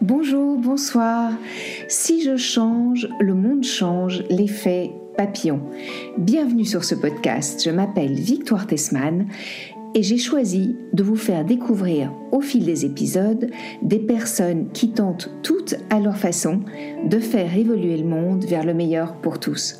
[0.00, 1.32] Bonjour, bonsoir.
[1.88, 5.60] Si je change, le monde change, l'effet papillon.
[6.18, 7.62] Bienvenue sur ce podcast.
[7.64, 9.26] Je m'appelle Victoire Tessman
[9.94, 13.50] et j'ai choisi de vous faire découvrir au fil des épisodes
[13.82, 16.60] des personnes qui tentent toutes à leur façon
[17.04, 19.79] de faire évoluer le monde vers le meilleur pour tous.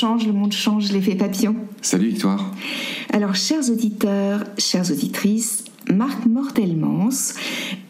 [0.00, 1.56] Change, le monde change, l'effet papillon.
[1.82, 2.54] Salut Victoire.
[3.12, 7.34] Alors, chers auditeurs, chères auditrices, Marc Mortelmans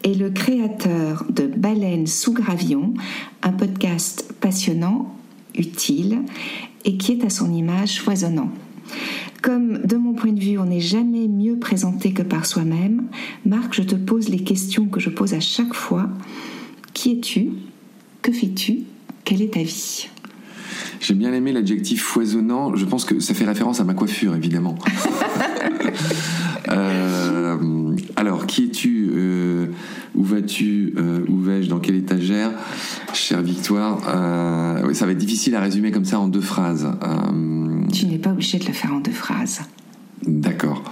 [0.03, 2.93] est le créateur de Baleine sous Gravion,
[3.43, 5.15] un podcast passionnant,
[5.55, 6.23] utile
[6.83, 8.49] et qui est à son image foisonnant.
[9.41, 13.07] Comme de mon point de vue, on n'est jamais mieux présenté que par soi-même,
[13.45, 16.09] Marc, je te pose les questions que je pose à chaque fois.
[16.93, 17.51] Qui es-tu?
[18.21, 18.79] Que fais-tu?
[19.23, 20.09] Quelle est ta vie?
[21.01, 22.75] J'ai bien aimé l'adjectif foisonnant.
[22.75, 24.77] Je pense que ça fait référence à ma coiffure, évidemment.
[26.69, 27.57] Euh,
[28.15, 29.65] alors, qui es-tu euh,
[30.15, 32.51] Où vas-tu euh, Où vais-je Dans quelle étagère
[33.13, 36.87] Chère Victoire, ça va être difficile à résumer comme ça en deux phrases.
[37.91, 39.61] Tu n'es pas obligé de le faire en deux phrases.
[40.25, 40.83] D'accord.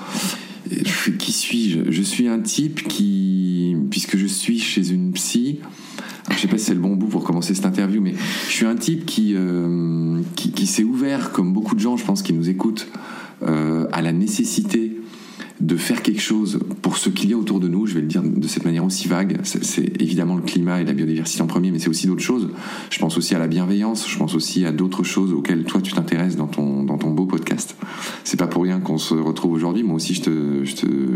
[1.18, 1.92] Qui suis-je?
[1.92, 5.60] Je suis un type qui, puisque je suis chez une psy,
[6.32, 8.14] je sais pas si c'est le bon bout pour commencer cette interview, mais
[8.48, 9.89] je suis un type qui, euh,
[10.60, 12.88] qui, s'est ouvert, comme beaucoup de gens, je pense, qui nous écoutent,
[13.44, 14.98] euh, à la nécessité
[15.62, 18.08] de faire quelque chose pour ce qu'il y a autour de nous, je vais le
[18.08, 21.70] dire de cette manière aussi vague, c'est évidemment le climat et la biodiversité en premier,
[21.72, 22.50] mais c'est aussi d'autres choses.
[22.90, 25.92] Je pense aussi à la bienveillance, je pense aussi à d'autres choses auxquelles toi tu
[25.92, 27.76] t'intéresses dans ton, dans ton beau podcast.
[28.24, 30.22] C'est pas pour rien qu'on se retrouve aujourd'hui, moi aussi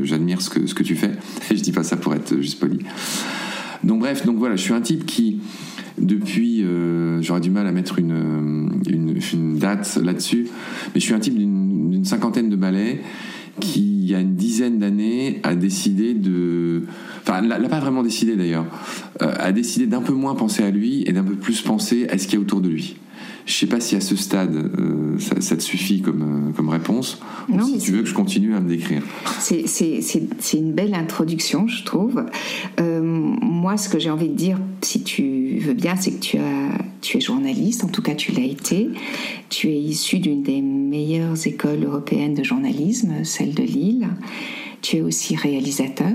[0.03, 1.11] j'admire ce que, ce que tu fais,
[1.51, 2.79] et je dis pas ça pour être juste poli.
[3.83, 5.39] Donc bref, donc voilà, je suis un type qui,
[5.97, 10.47] depuis, euh, j'aurais du mal à mettre une, une, date là-dessus,
[10.93, 13.01] mais je suis un type d'une cinquantaine de ballets
[13.59, 16.83] qui, il y a une dizaine d'années, a décidé de...
[17.21, 18.65] Enfin, l'a pas vraiment décidé d'ailleurs,
[19.21, 22.17] euh, a décidé d'un peu moins penser à lui et d'un peu plus penser à
[22.17, 22.97] ce qu'il y a autour de lui.
[23.45, 27.19] Je sais pas si à ce stade euh, ça, te suffit comme, euh, comme réponse,
[27.49, 29.03] ou si tu veux que je continue à me décrire.
[29.39, 32.25] C'est une belle introduction, je trouve.
[32.79, 36.37] Euh, moi, ce que j'ai envie de dire, si tu veux bien, c'est que tu,
[36.37, 38.89] as, tu es journaliste, en tout cas tu l'as été.
[39.49, 44.07] Tu es issu d'une des meilleures écoles européennes de journalisme, celle de Lille.
[44.81, 46.13] Tu es aussi réalisateur.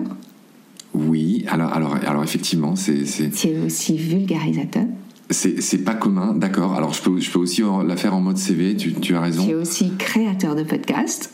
[0.94, 3.04] Oui, alors, alors, alors effectivement, c'est...
[3.30, 4.86] Tu es aussi vulgarisateur.
[5.30, 6.74] C'est pas commun, d'accord.
[6.74, 9.44] Alors je peux, je peux aussi la faire en mode CV, tu, tu as raison.
[9.44, 11.32] Tu es aussi créateur de podcast.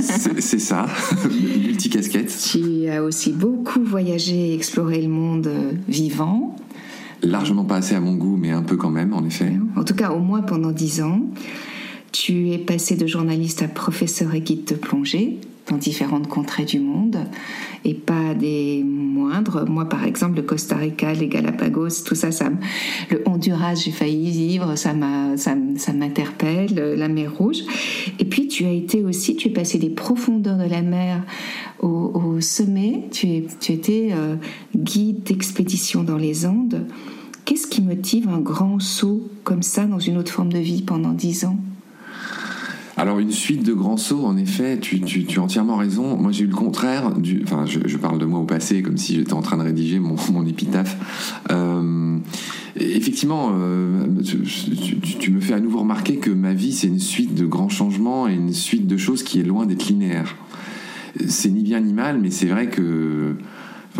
[0.00, 0.86] C'est ça,
[1.24, 2.36] multicasquette.
[2.50, 6.56] Tu as aussi beaucoup voyagé et exploré le monde euh, vivant.
[7.22, 9.52] Largement pas assez à mon goût, mais un peu quand même, en effet.
[9.76, 11.20] En tout cas, au moins pendant dix ans.
[12.12, 16.78] Tu es passé de journaliste à professeur et guide de plongée dans différentes contrées du
[16.78, 17.18] monde
[17.84, 19.68] et pas des moindres.
[19.68, 22.50] Moi, par exemple, le Costa Rica, les Galapagos, tout ça, ça
[23.10, 27.58] le Honduras, j'ai failli vivre, ça m'interpelle, la mer Rouge.
[28.18, 31.22] Et puis, tu as été aussi, tu es passé des profondeurs de la mer
[31.80, 34.36] au, sommet, tu, es, tu étais euh,
[34.74, 36.86] guide d'expédition dans les Andes.
[37.44, 41.12] Qu'est-ce qui motive un grand saut comme ça dans une autre forme de vie pendant
[41.12, 41.58] dix ans?
[42.96, 45.02] Alors une suite de grands sauts, en effet, tu,
[45.36, 46.16] as entièrement raison.
[46.16, 49.16] Moi j'ai eu le contraire, du, enfin je, parle de moi au passé comme si
[49.16, 50.96] j'étais en train de rédiger mon, épitaphe.
[51.50, 52.18] Euh,
[52.76, 54.06] effectivement, euh,
[55.18, 58.28] tu, me fais à nouveau remarquer que ma vie c'est une suite de grands changements
[58.28, 60.36] et une suite de choses qui est loin d'être linéaire.
[61.26, 63.34] C'est ni bien ni mal, mais c'est vrai que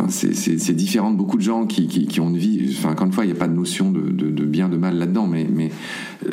[0.09, 2.75] c'est différent de beaucoup de gens qui, ont une vie.
[2.77, 5.27] Enfin, encore une fois, il n'y a pas de notion de, bien, de mal là-dedans,
[5.27, 5.71] mais, mais,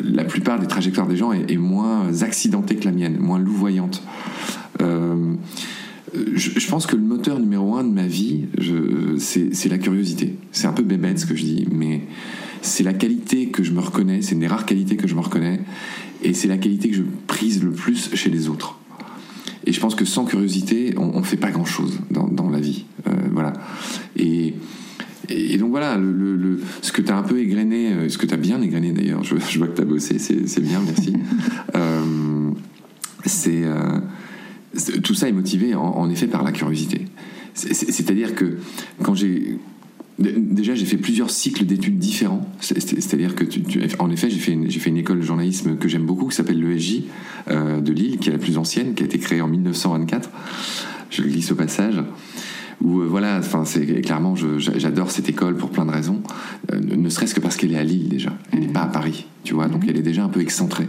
[0.02, 4.02] la plupart des trajectoires des gens est, moins accidentée que la mienne, moins louvoyante.
[4.80, 5.34] Euh,
[6.34, 8.46] je, pense que le moteur numéro un de ma vie,
[9.18, 10.36] c'est la curiosité.
[10.50, 12.02] C'est un peu bébête ce que je dis, mais
[12.62, 15.20] c'est la qualité que je me reconnais, c'est une des rares qualités que je me
[15.20, 15.60] reconnais,
[16.22, 18.78] et c'est la qualité que je prise le plus chez les autres.
[19.64, 22.84] Et je pense que sans curiosité, on ne fait pas grand-chose dans, la vie.
[23.06, 23.52] Euh, voilà.
[24.16, 24.54] Et
[25.28, 28.36] et, donc voilà, le, ce que tu as un peu égrené, ce que tu as
[28.36, 31.14] bien égrené d'ailleurs, je, vois que tu as bossé, c'est bien, merci.
[33.24, 33.62] c'est
[35.02, 37.06] tout ça est motivé en, effet par la curiosité.
[37.54, 38.58] C'est-à-dire que
[39.02, 39.58] quand j'ai
[40.22, 42.48] Déjà, j'ai fait plusieurs cycles d'études différents.
[42.60, 43.44] C'est-à-dire que,
[43.98, 47.02] en effet, j'ai fait, une, école de journalisme que j'aime beaucoup, qui s'appelle l'ESJ
[47.48, 50.30] euh, de Lille, qui est la plus ancienne, qui a été créée en 1924.
[51.10, 52.02] Je le glisse au passage.
[52.82, 56.22] Où, euh, voilà, enfin, c'est clairement, j'adore cette école pour plein de raisons.
[56.72, 58.32] Euh, ne serait-ce que parce qu'elle est à Lille déjà.
[58.52, 59.68] Elle n'est pas à Paris, tu vois.
[59.68, 60.88] Donc, elle est déjà un peu excentrée.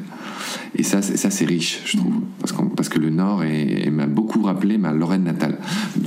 [0.75, 3.44] Et ça, ça c'est riche, je trouve, parce, parce que le Nord
[3.92, 5.57] m'a beaucoup rappelé ma Lorraine natale.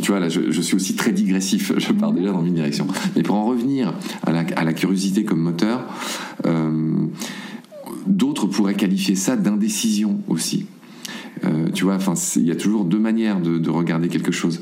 [0.02, 2.86] Tu vois, là, je, suis aussi très digressif, je pars déjà dans une direction.
[3.14, 3.94] Mais pour en revenir
[4.24, 5.84] à la, curiosité comme moteur,
[6.46, 7.06] euh,
[8.06, 10.66] d'autres pourraient qualifier ça d'indécision aussi.
[11.44, 14.60] Euh, tu vois, enfin, il y a toujours deux manières de, regarder quelque chose.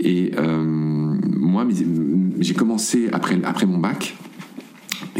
[0.00, 1.66] Et euh, moi,
[2.38, 4.16] j'ai commencé après, mon bac,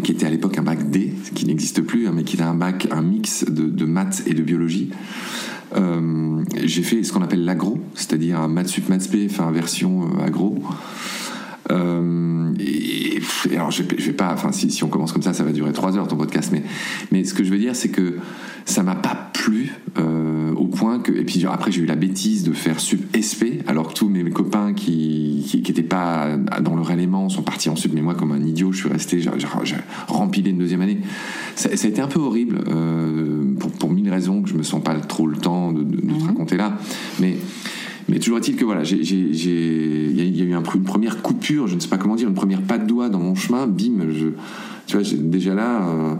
[0.02, 2.55] qui était à l'époque un bac D, qui n'existe plus, hein, mais qui était un
[2.55, 4.91] bac, un mix de, maths et de biologie.
[5.76, 10.19] Euh, j'ai fait ce qu'on appelle l'agro, c'est-à-dire un maths sup maths p, enfin version
[10.20, 10.62] agro.
[11.70, 13.20] Euh, et,
[13.55, 15.72] alors je vais, vais pas, enfin si, si, on commence comme ça, ça va durer
[15.72, 16.62] trois heures ton podcast, mais
[17.11, 18.19] mais ce que je veux dire, c'est que
[18.66, 22.44] ça m'a pas plu euh, au point que et puis après j'ai eu la bêtise
[22.44, 26.90] de faire sup SP, alors que tous mes, copains qui qui n'étaient pas dans leur
[26.90, 29.31] élément sont partis en sup, mais moi comme un idiot, je suis resté, j'ai
[30.08, 30.99] rempilé une deuxième année.
[31.56, 34.82] Ça, a été un peu horrible euh, pour, pour mille raisons que je me sens
[34.82, 36.26] pas trop le temps de, de, te mhm.
[36.26, 36.76] raconter là,
[37.20, 37.37] mais
[38.09, 41.81] mais toujours est-il que voilà, il y, a eu un, une première coupure, je ne
[41.81, 44.06] sais pas comment dire, une première pas de doigt dans mon chemin, bim,
[44.87, 46.15] tu vois, déjà là, euh,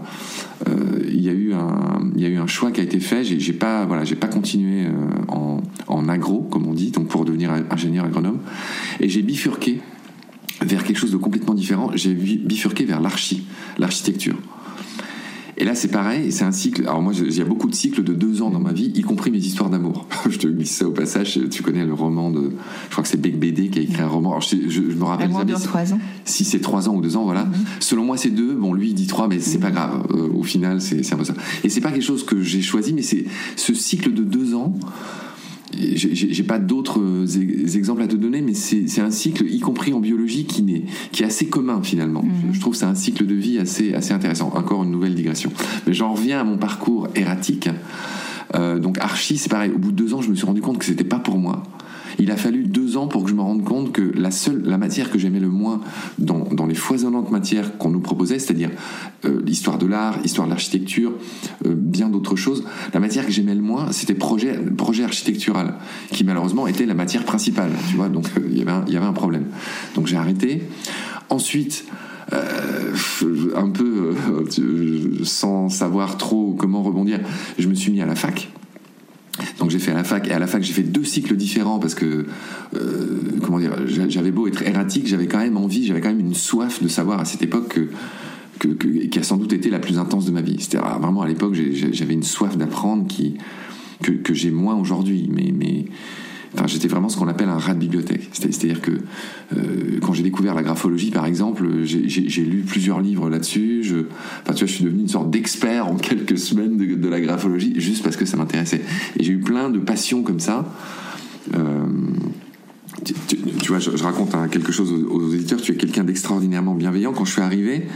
[0.67, 3.23] euh, il y a eu un, choix qui a été fait.
[3.23, 4.91] J'ai pas, voilà, pas continué euh,
[5.27, 8.39] en, en agro, comme on dit, donc pour devenir ingénieur agronome,
[8.99, 9.81] et j'ai bifurqué
[10.61, 11.91] vers quelque chose de complètement différent.
[11.95, 13.45] J'ai bifurqué vers l'archi,
[13.77, 14.35] l'architecture.
[15.57, 16.81] Et là, c'est pareil, c'est un cycle.
[16.83, 19.01] Alors, moi, il y a beaucoup de cycles de deux ans dans ma vie, y
[19.01, 20.05] compris mes histoires d'amour.
[20.29, 21.39] je te glisse ça au passage.
[21.49, 22.51] Tu connais le roman de.
[22.87, 24.31] Je crois que c'est Beck BD qui a écrit un roman.
[24.31, 25.53] Alors, je, je, me rappelle jamais.
[25.53, 25.99] trois ans.
[26.25, 27.43] Si c'est trois ans ou deux ans, voilà.
[27.43, 27.81] Mm-hmm.
[27.81, 28.53] Selon moi, c'est deux.
[28.53, 29.73] Bon, lui, il dit trois, mais c'est pas mm-hmm.
[29.73, 30.07] grave.
[30.11, 31.35] Euh, au final, c'est un peu ça.
[31.63, 33.25] Et c'est pas quelque chose que j'ai choisi, mais c'est
[33.55, 34.73] ce cycle de deux ans
[35.73, 37.01] j'ai pas d'autres
[37.75, 41.23] exemples à te donner, mais c'est un cycle, y compris en biologie, qui, est, qui
[41.23, 42.23] est assez commun finalement.
[42.23, 42.53] Mhm.
[42.53, 44.51] Je trouve que c'est un cycle de vie assez, assez intéressant.
[44.55, 45.51] Encore une nouvelle digression.
[45.87, 47.69] Mais j'en reviens à mon parcours erratique.
[48.53, 49.71] Euh, donc Archie, c'est pareil.
[49.73, 51.63] Au bout de deux ans, je me suis rendu compte que c'était pas pour moi.
[52.19, 54.77] Il a fallu deux ans pour que je me rende compte que la seule, la
[54.77, 55.81] matière que j'aimais le moins
[56.17, 58.71] dans, dans, les foisonnantes matières qu'on nous proposait, c'est-à-dire
[59.25, 61.13] euh, l'histoire de l'art, l'histoire de l'architecture,
[61.65, 62.63] euh, bien d'autres choses,
[62.93, 64.57] la matière que j'aimais le moins, c'était projet,
[65.03, 65.75] architectural,
[66.11, 68.97] qui malheureusement était la matière principale, tu vois, donc euh, il y avait il y
[68.97, 69.45] avait un problème.
[69.95, 70.63] Donc j'ai arrêté.
[71.29, 71.85] Ensuite,
[72.31, 74.13] un peu
[75.23, 77.19] sans savoir trop comment rebondir,
[77.57, 78.49] je me suis mis à la fac.
[79.65, 81.79] Donc j'ai fait à la fac et à la fac j'ai fait deux cycles différents
[81.79, 82.27] parce que
[82.75, 86.35] euh, comment dire j'avais beau être erratique j'avais quand même envie j'avais quand même une
[86.35, 87.79] soif de savoir à cette époque
[88.59, 90.57] que, qui a sans doute été la plus intense de ma vie.
[90.59, 93.39] C'était vraiment à l'époque j'avais une soif d'apprendre qui
[94.03, 95.27] que, que j'ai moins aujourd'hui.
[95.33, 95.85] Mais mais
[96.67, 98.29] j'étais vraiment ce qu'on appelle un rat de bibliothèque.
[98.31, 103.83] C'est-à-dire que euh, quand j'ai découvert la graphologie, par exemple, j'ai lu plusieurs livres là-dessus.
[103.83, 104.05] Je, tu
[104.45, 108.17] vois, je suis devenu une sorte d'expert en quelques semaines de, la graphologie, juste parce
[108.17, 108.81] que ça m'intéressait.
[109.17, 110.65] Et j'ai eu plein de passions comme ça.
[111.53, 111.85] Euh,
[113.27, 115.61] tu, vois, je, raconte quelque chose aux, auditeurs.
[115.61, 117.13] Tu es quelqu'un d'extraordinairement bienveillant.
[117.13, 117.87] Quand je suis arrivé,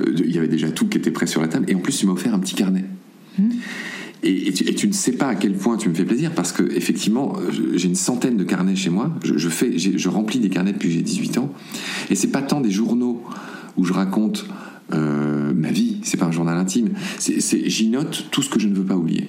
[0.00, 1.66] euh, il y avait déjà tout qui était prêt sur la table.
[1.68, 2.84] Et en plus, tu m'as offert un petit carnet.
[3.38, 3.48] Mmh.
[4.24, 7.34] Et, tu, ne sais pas à quel point tu me fais plaisir parce que effectivement,
[7.74, 9.10] j'ai une centaine de carnets chez moi.
[9.24, 11.52] Je, fais, je remplis des carnets depuis j'ai 18 ans.
[12.08, 13.24] Et c'est pas tant des journaux
[13.76, 14.46] où je raconte
[14.92, 15.98] euh, ma vie.
[16.02, 16.90] C'est pas un journal intime.
[17.18, 19.28] J'y note tout ce que je ne veux pas oublier.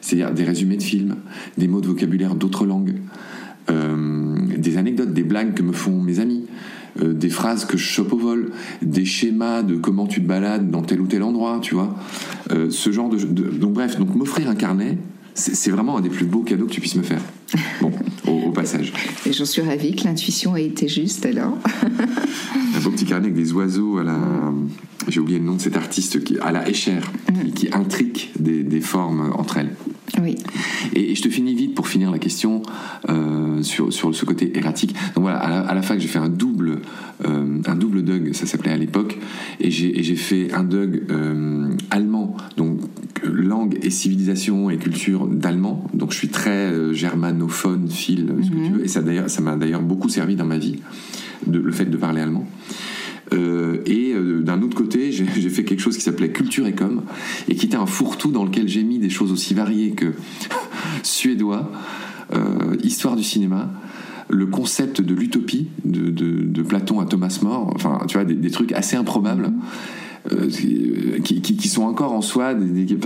[0.00, 1.16] C'est-à-dire des résumés de films,
[1.58, 2.94] des mots de vocabulaire d'autres langues,
[3.70, 6.46] euh, des anecdotes, des blagues que me font mes amis.
[7.00, 8.50] Euh, des phrases que je chope au vol,
[8.82, 11.94] des schémas de comment tu te balades dans tel ou tel endroit, tu vois.
[12.50, 14.98] Euh, ce genre de, Donc bref, donc m'offrir un carnet,
[15.34, 17.20] c'est vraiment un des plus beaux cadeaux que tu puisses me faire.
[17.80, 17.92] Bon,
[18.26, 18.92] au, passage.
[19.26, 21.56] Et j'en suis ravie que l'intuition ait été juste alors.
[22.76, 24.18] un beau petit carnet avec des oiseaux à la.
[25.08, 27.50] J'ai oublié le nom de cet artiste qui, à la échère, mm.
[27.52, 29.74] qui, intrique des, des formes entre elles.
[30.20, 30.36] Oui.
[30.94, 32.62] Et, je te finis vite pour finir la question
[33.08, 34.94] euh, sur, sur ce côté erratique.
[35.14, 36.80] Donc voilà, à la, fac, j'ai fait un double,
[37.24, 39.18] euh, un double DUG, ça s'appelait à l'époque,
[39.60, 42.80] et j'ai fait un DUG euh, allemand, donc
[43.70, 45.84] langue et civilisation et culture d'allemand.
[45.94, 48.72] Donc je suis très germanophone, fil, ce que tu mhm.
[48.78, 49.02] veux, et ça
[49.40, 50.80] m'a d'ailleurs beaucoup servi dans ma vie,
[51.46, 52.46] de, le fait de parler allemand.
[53.32, 57.02] Euh, et euh, d'un autre côté, j'ai fait quelque chose qui s'appelait Culture et Com,
[57.48, 60.12] et qui était un fourre-tout dans lequel j'ai mis des choses aussi variées que
[61.02, 61.70] suédois,
[62.34, 63.70] euh, histoire du cinéma,
[64.28, 68.70] le concept de l'utopie de, de, Platon à Thomas More, enfin, tu vois, des, trucs
[68.72, 69.52] assez improbables.
[71.22, 72.54] Qui, qui, sont encore en soi,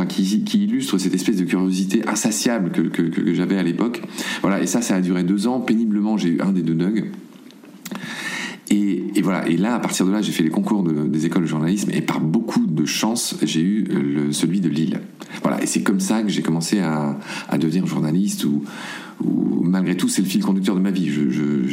[0.09, 4.03] qui, illustrent cette espèce de curiosité insatiable que, j'avais à l'époque.
[4.43, 5.61] Voilà, et ça, ça a duré deux ans.
[5.61, 7.05] Péniblement, j'ai eu un des deux nugs.
[8.71, 9.47] Et, voilà.
[9.49, 12.01] Et là, à partir de là, j'ai fait les concours des écoles de journalisme et
[12.01, 15.01] par beaucoup de chance, j'ai eu le, celui de Lille.
[15.43, 15.63] Voilà.
[15.63, 17.19] Et c'est comme ça que j'ai commencé à,
[17.59, 18.65] devenir journaliste ou,
[19.63, 21.11] malgré tout, c'est le fil conducteur de ma vie.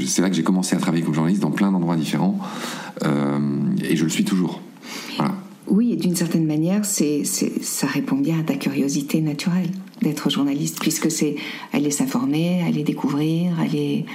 [0.05, 2.39] C'est là que j'ai commencé à travailler comme journaliste dans plein d'endroits différents
[3.03, 3.39] euh,
[3.83, 4.61] et je le suis toujours.
[5.17, 5.35] Voilà.
[5.67, 9.69] Oui, et d'une certaine manière, c'est, ça répond bien à ta curiosité naturelle
[10.01, 11.35] d'être journaliste, puisque c'est
[11.71, 14.05] aller s'informer, aller découvrir, aller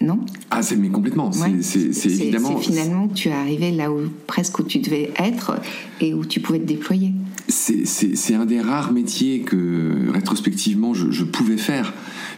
[0.00, 0.20] non?
[0.50, 1.30] Ah, c'est mais complètement.
[1.32, 2.58] C'est évidemment.
[2.58, 5.60] finalement tu es arrivé là où presque où tu devais être
[6.00, 7.12] et où tu pouvais te déployer.
[7.48, 11.92] C'est un des rares métiers que rétrospectivement je, pouvais faire,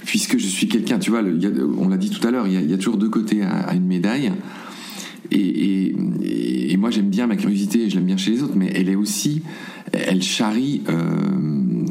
[0.05, 0.99] puisque je suis quelqu'un.
[0.99, 1.23] Tu vois,
[1.79, 4.33] on l'a dit tout à l'heure, il, y, a toujours deux côtés à, une médaille.
[5.31, 5.95] Et,
[6.77, 9.43] moi j'aime bien ma curiosité, je l'aime bien chez les autres, mais elle est aussi,
[9.93, 11.03] elle charrie, euh,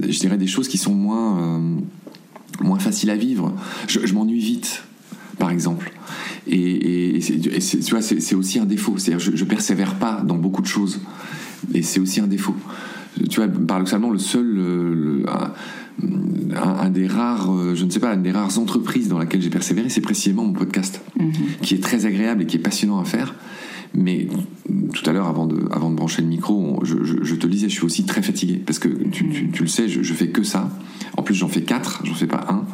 [0.07, 1.59] je dirais des choses qui sont moins, euh,
[2.61, 3.51] moins faciles à vivre.
[3.87, 4.83] je m'ennuie vite
[5.37, 5.91] par exemple.
[6.47, 8.97] Et, tu vois, c'est aussi un défaut.
[8.97, 10.99] C'est-à-dire, je, je persévère pas dans beaucoup de choses.
[11.73, 12.55] Et c'est aussi un défaut.
[13.29, 15.25] Tu vois, paradoxalement, le seul,
[16.01, 19.49] un, des rares, euh, je ne sais pas, une des rares entreprises dans laquelle j'ai
[19.49, 21.31] persévéré, c'est précisément mon podcast, mhm.
[21.61, 23.35] qui est très agréable et qui est passionnant à faire.
[23.93, 24.27] Mais
[24.93, 27.75] tout à l'heure, avant de, avant de brancher le micro, je, je, te disais, je
[27.75, 30.43] suis aussi très fatigué parce que tu, tu, tu le sais, je, je, fais que
[30.43, 30.69] ça.
[31.15, 32.65] En plus, j'en fais quatre, j'en fais pas un.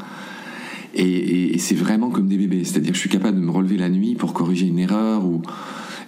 [0.95, 2.63] Et, c'est vraiment comme des bébés.
[2.63, 5.23] C'est-à-dire que je suis capable de me relever la nuit pour corriger une erreur.
[5.25, 5.41] Ou,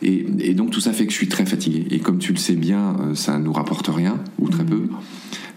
[0.02, 1.86] et, donc tout ça fait que je suis très fatigué.
[1.92, 4.88] Et comme tu le sais bien, euh, ça ne nous rapporte rien, ou très peu.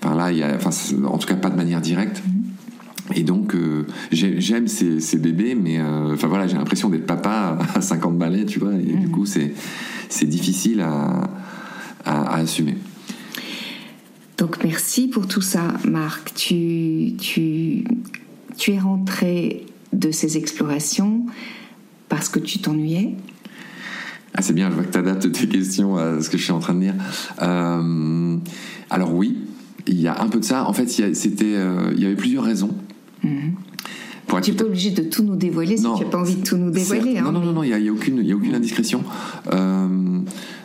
[0.06, 0.70] Enfin là, il y a, enfin,
[1.04, 2.22] en tout cas pas de manière directe.
[3.14, 7.80] Et donc, euh, j'aime ces, bébés, mais euh, enfin voilà, j'ai l'impression d'être papa à
[7.80, 9.10] 50 balais, tu vois, et du mmh.
[9.10, 11.28] coup, c'est difficile à,
[12.04, 12.76] à, assumer.
[14.38, 16.34] Donc, merci pour tout ça, Marc.
[16.34, 17.84] Tu, tu
[18.56, 21.26] tu es rentré de ces explorations
[22.08, 23.16] parce que tu t'ennuyais?
[24.34, 26.52] Ah, c'est bien, je vois que tu adaptes tes questions à ce que je suis
[26.52, 26.94] en train de dire.
[27.42, 28.36] Euh,
[28.90, 29.38] alors oui,
[29.86, 30.68] il y a un peu de ça.
[30.68, 32.70] En fait, c'était, euh, il y avait plusieurs raisons.
[33.22, 33.54] Mhm.
[34.42, 36.56] tu n'es pas obligé de tout nous dévoiler si tu n'as pas envie de tout
[36.56, 37.18] nous dévoiler.
[37.18, 39.02] Hein, non, non, non, il n'y a, aucune, y a aucune indiscrétion.
[39.52, 39.86] Euh,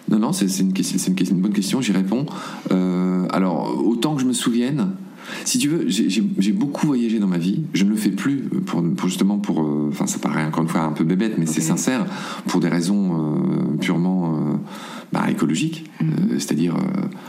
[0.09, 2.25] non, non, c'est une, une, une, bonne question, j'y réponds.
[2.69, 4.87] alors, autant que je me souvienne,
[5.45, 7.61] si tu veux, j'ai beaucoup voyagé dans ma vie.
[7.73, 9.61] Je ne le fais plus pour, justement pour.
[9.61, 12.05] Euh, enfin, ça paraît encore une fois un peu bébête, mais c'est sincère
[12.47, 14.35] pour des raisons euh, purement
[15.13, 15.89] euh, bah, écologiques.
[16.01, 16.39] Mhm.
[16.39, 16.75] C'est-à-dire.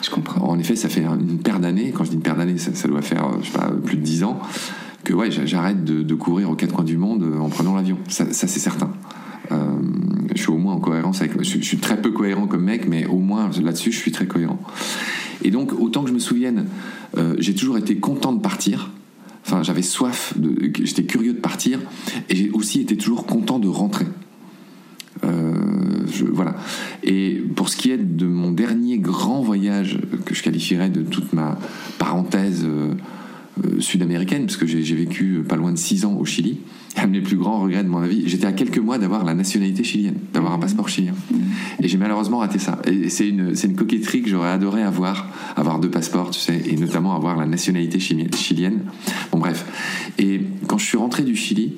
[0.03, 0.49] je comprends.
[0.49, 1.93] En effet, ça fait une paire d'années.
[1.93, 4.25] Quand je dis une paire d'années, ça, doit faire, je sais pas, plus de dix
[4.25, 4.41] ans
[5.05, 7.99] que ouais, j'arrête de, courir aux quatre coins du monde en prenant l'avion.
[8.09, 8.91] Ça, c'est certain.
[9.51, 11.43] je suis au moins en cohérence avec.
[11.43, 14.27] Je, je, suis très peu cohérent comme mec, mais au moins là-dessus, je suis très
[14.27, 14.61] cohérent.
[15.45, 16.67] Et donc, autant que je me souvienne,
[17.17, 18.91] euh, j'ai toujours été content de partir.
[19.45, 20.35] Enfin, j'avais soif,
[20.83, 21.81] j'étais curieux de partir,
[22.29, 24.07] et j'ai aussi été toujours content de rentrer.
[25.25, 25.52] Euh,
[26.33, 26.55] voilà.
[27.02, 31.33] Et pour ce qui est de mon dernier grand voyage que je qualifierais de toute
[31.33, 31.59] ma
[31.99, 32.95] parenthèse euh,
[33.81, 36.59] sud-américaine, parce que j'ai vécu pas loin de six ans au Chili,
[36.97, 39.35] un de mes plus grands regrets de mon vie, j'étais à quelques mois d'avoir la
[39.35, 41.14] nationalité chilienne, d'avoir un passeport chilien.
[41.81, 42.81] Et j'ai malheureusement raté ça.
[42.87, 46.76] Et c'est une, une coquetterie que j'aurais adoré avoir, avoir deux passeports, tu sais, et
[46.76, 48.85] notamment avoir la nationalité chilienne.
[49.31, 49.64] Bon, bref.
[50.19, 51.75] Et quand je suis rentré du Chili,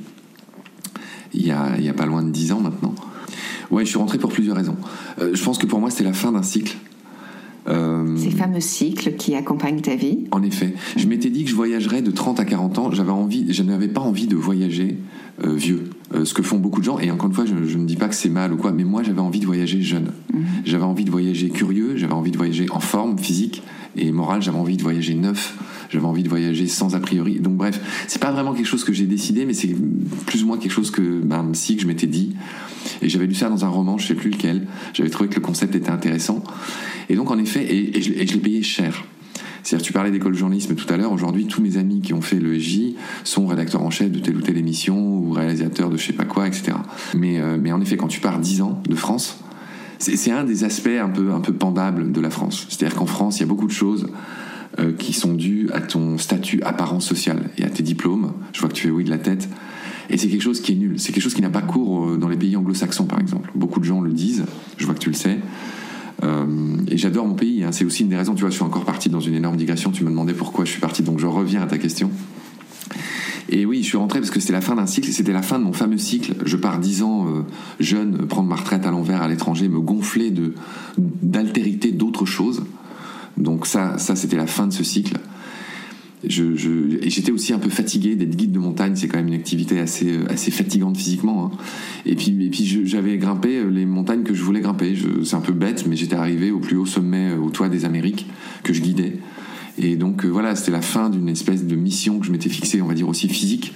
[1.33, 2.95] il y a, il y a pas loin de dix ans maintenant,
[3.71, 4.77] ouais, je suis rentré pour plusieurs raisons.
[5.21, 6.77] Euh, je pense que pour moi, c'était la fin d'un cycle.
[7.67, 10.25] Euh, Ces fameux cycles qui accompagnent ta vie.
[10.31, 10.75] En effet.
[10.97, 12.91] Je m'étais dit que je voyagerais de 30 à 40 ans.
[12.93, 14.99] J'avais envie, je n'avais pas envie de voyager
[15.45, 15.85] euh, vieux.
[16.15, 16.99] Euh, ce que font beaucoup de gens.
[16.99, 18.85] Et encore une fois, je ne me dis pas que c'est mal ou quoi, mais
[18.85, 20.13] moi, j'avais envie de voyager jeune.
[20.33, 20.45] Mhm.
[20.65, 23.63] J'avais envie de voyager curieux, j'avais envie de voyager en forme physique
[23.97, 25.57] et morale, j'avais envie de voyager neuf,
[25.91, 27.41] j'avais envie de voyager sans a priori.
[27.41, 29.75] Donc bref, c'est pas vraiment quelque chose que j'ai décidé, mais c'est
[30.27, 32.35] plus ou moins quelque chose que ben, si que je m'étais dit.
[33.03, 34.67] Et j'avais lu ça dans un roman, je sais plus lequel.
[34.93, 36.43] J'avais trouvé que le concept était intéressant.
[37.09, 39.05] Et donc en effet, et, je, l'ai payé cher.
[39.63, 41.13] C'est-à-dire, tu parlais d'école de journalisme tout à l'heure.
[41.13, 44.37] Aujourd'hui, tous mes amis qui ont fait le EJ sont rédacteurs en chef de telle
[44.37, 46.73] ou telle émission ou réalisateurs de je sais pas quoi, etc.
[47.15, 49.39] Mais, euh, mais en effet, quand tu pars 10 ans de France,
[49.99, 52.67] c'est un des aspects un peu, un peu pendables de la France.
[52.69, 54.07] C'est-à-dire qu'en France, il y a beaucoup de choses
[54.79, 58.33] euh, qui sont dues à ton statut apparent social et à tes diplômes.
[58.53, 59.49] Je vois que tu fais oui de la tête.
[60.11, 60.99] Et c'est quelque chose qui est nul.
[60.99, 63.51] C'est quelque chose qui n'a pas cours euh, dans les pays anglo-saxons, par exemple.
[63.55, 64.45] Beaucoup de gens le disent.
[64.77, 65.39] Je vois que tu le sais.
[66.23, 67.65] Euh, et j'adore mon pays.
[67.65, 67.73] Hein.
[67.73, 68.35] C'est aussi une des raisons.
[68.35, 69.91] Tu vois, je suis encore parti dans une énorme digression.
[69.93, 71.03] Tu me demandais pourquoi je suis parti.
[71.03, 72.11] Donc je reviens à ta question.
[73.51, 75.59] Et oui, je suis rentré parce que c'était la fin d'un cycle, c'était la fin
[75.59, 76.35] de mon fameux cycle.
[76.45, 77.43] Je pars dix ans euh,
[77.79, 80.55] jeune, prendre ma retraite à l'envers à l'étranger, me gonfler de
[80.99, 82.65] d'altérité, d'autres choses.
[83.37, 85.19] Donc ça, ça c'était la fin de ce cycle.
[86.27, 88.93] Et j'étais aussi un peu fatigué d'être guide de montagne.
[88.97, 91.47] C'est quand même une activité assez, assez fatigante physiquement.
[91.47, 91.57] Hein.
[92.07, 94.97] Et puis, j'avais grimpé euh, les montagnes que je voulais grimper.
[95.25, 97.85] c'est un peu bête, mais j'étais arrivé au plus haut sommet, euh, au toit des
[97.85, 98.27] Amériques,
[98.63, 99.19] que je guidais.
[99.79, 102.81] Et donc euh, voilà, c'était la fin d'une espèce de mission que je m'étais fixée,
[102.81, 103.75] on va dire aussi physique.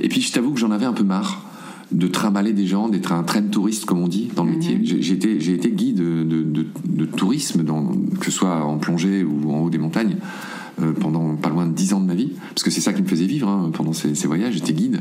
[0.00, 1.44] Et puis je t'avoue que j'en avais un peu marre
[1.92, 4.76] de trimballer des gens, d'être un train touriste comme on dit dans le métier.
[4.76, 4.84] Mhm.
[4.84, 9.52] J'ai été, j'ai été guide de, de, tourisme, dans, que ce soit en plongée ou
[9.52, 10.16] en haut des montagnes,
[10.80, 13.02] euh, pendant pas loin de 10 ans de ma vie, parce que c'est ça qui
[13.02, 14.54] me faisait vivre hein, pendant ces, ces, voyages.
[14.54, 15.00] J'étais guide,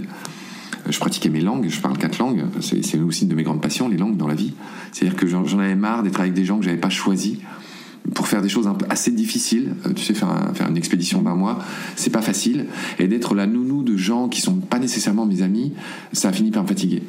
[0.88, 3.62] euh, je pratiquais mes langues, je parle quatre langues, c'est aussi une de mes grandes
[3.62, 4.54] passions, les langues dans la vie.
[4.92, 7.38] C'est-à-dire que j'en avais marre d'être avec des gens que j'avais pas choisis
[8.14, 9.74] pour faire des choses assez difficiles.
[9.86, 11.60] Euh, tu sais, faire, faire une expédition d'un mois,
[11.96, 12.66] c'est pas facile.
[12.98, 15.74] Et d'être la nounou de gens qui sont pas nécessairement mes amis,
[16.14, 17.04] ça a fini par me fatiguer.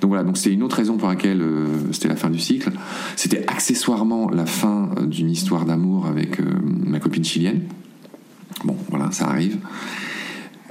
[0.00, 2.70] Donc voilà, donc une autre raison pour laquelle euh, c'était la fin du cycle.
[3.16, 7.62] C'était accessoirement la fin euh, d'une histoire d'amour avec ma copine chilienne.
[8.64, 9.58] Bon, voilà, ça arrive.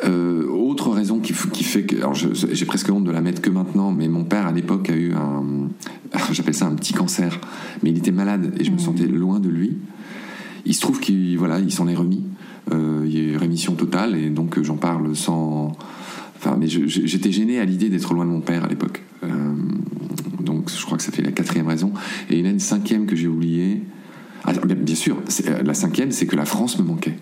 [0.05, 3.91] Autre raison qui, qui fait que, alors j'ai presque honte de la mettre que maintenant,
[3.91, 5.43] mais mon père à l'époque a eu un,
[6.31, 7.39] j'appelle ça un petit cancer,
[7.83, 8.79] mais il était malade et je me mmh.
[8.79, 9.77] sentais loin de lui.
[10.65, 12.23] Il se trouve qu'il voilà, il s'en est remis.
[12.71, 15.71] Euh, il y a eu rémission totale et donc j'en parle sans.
[16.35, 19.01] Enfin, mais j'étais gêné à l'idée d'être loin de mon père à l'époque.
[19.23, 19.27] Euh,
[20.41, 21.93] donc je crois que ça fait la quatrième raison.
[22.29, 23.81] Et il y en a une cinquième que j'ai oubliée.
[24.43, 27.17] Ah, bien sûr, euh, la cinquième, c'est que la France me manquait.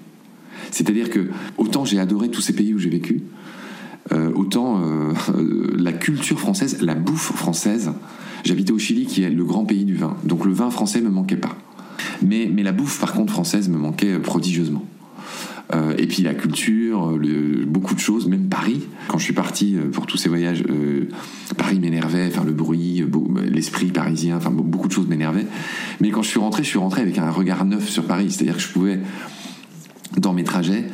[0.72, 3.24] C'est-à-dire que autant j'ai adoré tous ces pays où j'ai vécu,
[4.36, 4.82] autant
[5.78, 7.92] la culture française, la bouffe française,
[8.46, 10.16] J'habitais au Chili, qui est le grand pays du vin.
[10.24, 11.58] Donc le vin français me manquait pas.
[12.22, 14.86] Mais, mais la bouffe, par contre, française me manquait prodigieusement.
[15.74, 17.18] Euh, et puis la culture,
[17.66, 18.84] beaucoup de choses, même Paris.
[19.08, 21.10] Quand je suis parti euh, pour tous ces voyages, euh,
[21.58, 23.04] Paris m'énervait, enfin le bruit,
[23.51, 25.48] l'esprit parisien, enfin beaucoup de choses m'énervaient.
[26.00, 28.58] Mais quand je suis rentré, je suis rentré avec un regard neuf sur Paris, c'est-à-dire
[28.58, 29.00] que je pouvais,
[30.18, 30.85] dans mes trajets,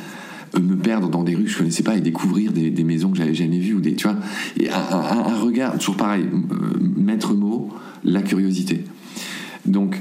[0.60, 3.34] me perdre dans des rues que je connaissais pas et découvrir des, maisons que j'avais
[3.34, 4.18] jamais vues ou des tu vois
[4.60, 7.70] et un, regard toujours pareil euh, maître mot
[8.04, 8.84] la curiosité
[9.66, 9.98] donc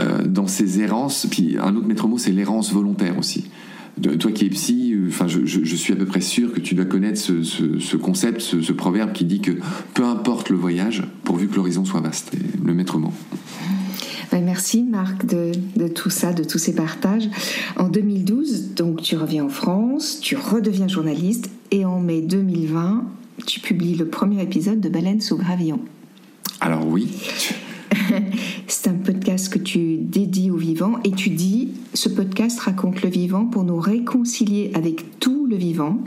[0.00, 3.44] euh, dans ces errances puis un autre maître mot c'est l'errance volontaire aussi
[4.18, 6.84] toi qui es psy, euh, enfin, je, suis à peu près sûr que tu dois
[6.84, 9.52] connaître ce, concept, ce, proverbe qui dit que
[9.94, 12.32] peu importe le voyage, pourvu que l'horizon soit vaste.
[12.62, 13.12] Le maître mot.
[14.32, 17.28] Merci Marc de, tout ça, de tous ces partages.
[17.76, 23.04] En 2012, donc tu reviens en France, tu redeviens journaliste et en mai 2020,
[23.46, 25.80] tu publies le premier épisode de Baleine sous gravillon.
[26.60, 27.08] Alors oui.
[28.66, 33.10] C'est un podcast que tu dédies au vivant et tu dis ce podcast raconte le
[33.10, 35.98] vivant pour nous réconcilier avec tout le vivant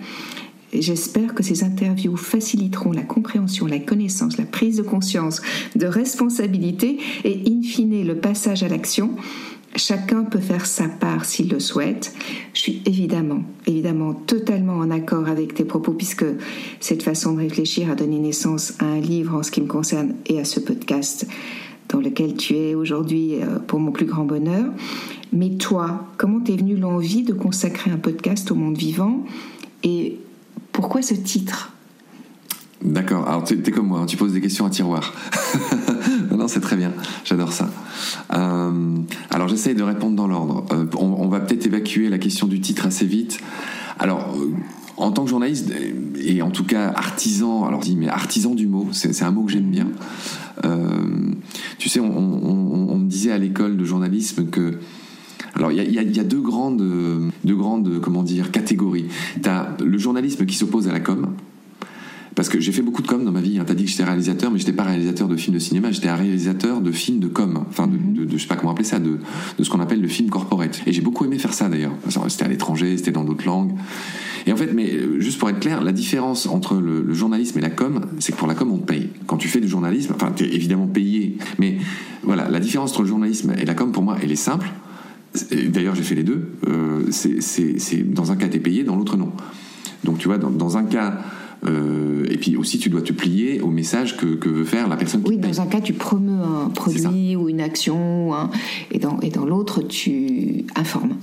[0.74, 5.42] J'espère que ces interviews faciliteront la compréhension, la connaissance, la prise de conscience,
[5.76, 9.16] de responsabilité et in fine le passage à l'action.
[9.76, 12.14] Chacun peut faire sa part s'il le souhaite.
[12.54, 16.26] Je suis évidemment, évidemment totalement en accord avec tes propos puisque
[16.80, 20.16] cette façon de réfléchir a donné naissance à un livre en ce qui me concerne
[20.26, 21.28] et à ce podcast
[21.90, 24.72] dans lequel tu es aujourd'hui euh, pour mon plus grand bonheur.
[25.34, 29.24] Mais toi, comment t'es venue l'envie de consacrer un podcast au monde vivant?
[29.84, 30.18] Et
[30.72, 31.74] pourquoi ce titre?
[32.82, 35.14] D'accord, alors tu es comme moi, hein, tu poses des questions à tiroir.
[36.32, 36.94] non, c'est très bien,
[37.26, 37.70] j'adore ça.
[38.34, 38.98] Euh,
[39.30, 40.66] alors j'essaye de répondre dans l'ordre.
[40.72, 43.40] Euh, on, va peut-être évacuer la question du titre assez vite.
[44.00, 44.54] Alors, euh,
[44.96, 45.74] en tant que journaliste,
[46.18, 49.52] et en tout cas artisan, alors dis, mais artisan du mot, c'est un mot que
[49.52, 49.88] j'aime bien.
[51.78, 54.80] tu sais, on, me disait à l'école de journalisme que
[55.56, 56.84] alors il y, a, deux grandes,
[57.44, 59.06] deux grandes, comment dire, catégories.
[59.42, 61.34] Tu as le journalisme qui s'oppose à la com.
[62.36, 63.60] Parce que j'ai fait beaucoup de com dans ma vie.
[63.60, 63.66] Hein.
[63.68, 66.16] T'as dit que j'étais réalisateur, mais j'étais pas réalisateur de films de cinéma, j'étais un
[66.16, 67.66] réalisateur de films de com.
[67.70, 69.18] Enfin, de, de, je sais pas comment appeler ça, de,
[69.58, 70.82] de ce qu'on appelle le film corporate.
[70.86, 71.92] Et j'ai beaucoup aimé faire ça d'ailleurs.
[72.30, 73.74] C'était à l'étranger, c'était dans d'autres langues.
[74.48, 77.62] Et en fait, mais euh, juste pour être clair, la différence entre le, journalisme et
[77.62, 79.10] la com, c'est que pour la com, on te paye.
[79.28, 81.38] Quand tu fais du journalisme, enfin, tu es évidemment payé.
[81.58, 81.78] Mais
[82.24, 84.72] voilà, la différence entre le journalisme et la com, pour moi, elle est simple.
[85.68, 86.50] D'ailleurs, j'ai fait les deux.
[86.68, 89.32] Euh, c'est dans un cas, tu es payé, dans l'autre, non.
[90.04, 91.20] Donc, tu vois, dans, un cas.
[91.66, 95.24] Euh, et puis aussi, tu dois te plier au message que, veut faire la personne
[95.24, 98.32] qui Oui, dans un cas, tu promeus un produit ou une action,
[98.92, 101.16] et dans, et dans l'autre, tu informes.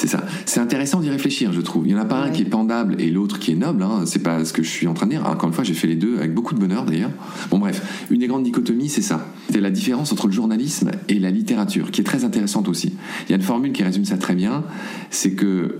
[0.00, 0.24] C'est ça.
[0.46, 1.86] C'est intéressant d'y réfléchir, je trouve.
[1.86, 3.82] Il n'y en a pas un qui est pendable et l'autre qui est noble.
[3.82, 4.04] Hein.
[4.06, 5.26] C'est pas ce que je suis en train de dire.
[5.26, 7.10] Encore une fois, j'ai fait les deux avec beaucoup de bonheur d'ailleurs.
[7.50, 9.26] Bon, bref, une des grandes dichotomies, c'est ça.
[9.50, 12.94] C'est la différence entre le journalisme et la littérature, qui est très intéressante aussi.
[13.26, 14.64] Il y a une formule qui résume ça très bien.
[15.10, 15.76] C'est que euh,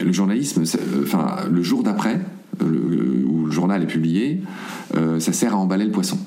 [0.00, 2.20] le journalisme, euh, enfin, le jour d'après,
[2.62, 4.42] euh, où le journal est publié,
[5.18, 6.18] ça sert à emballer le poisson.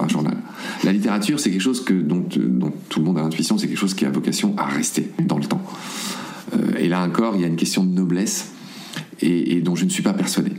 [0.00, 0.36] un journal.
[0.82, 3.78] La littérature, c'est quelque chose que, dont, dont, tout le monde a l'intuition, c'est quelque
[3.78, 5.62] chose qui a vocation à rester dans le temps.
[6.56, 8.52] Euh, et là encore, il y a une question de noblesse
[9.20, 10.52] et, dont je ne suis pas persuadé.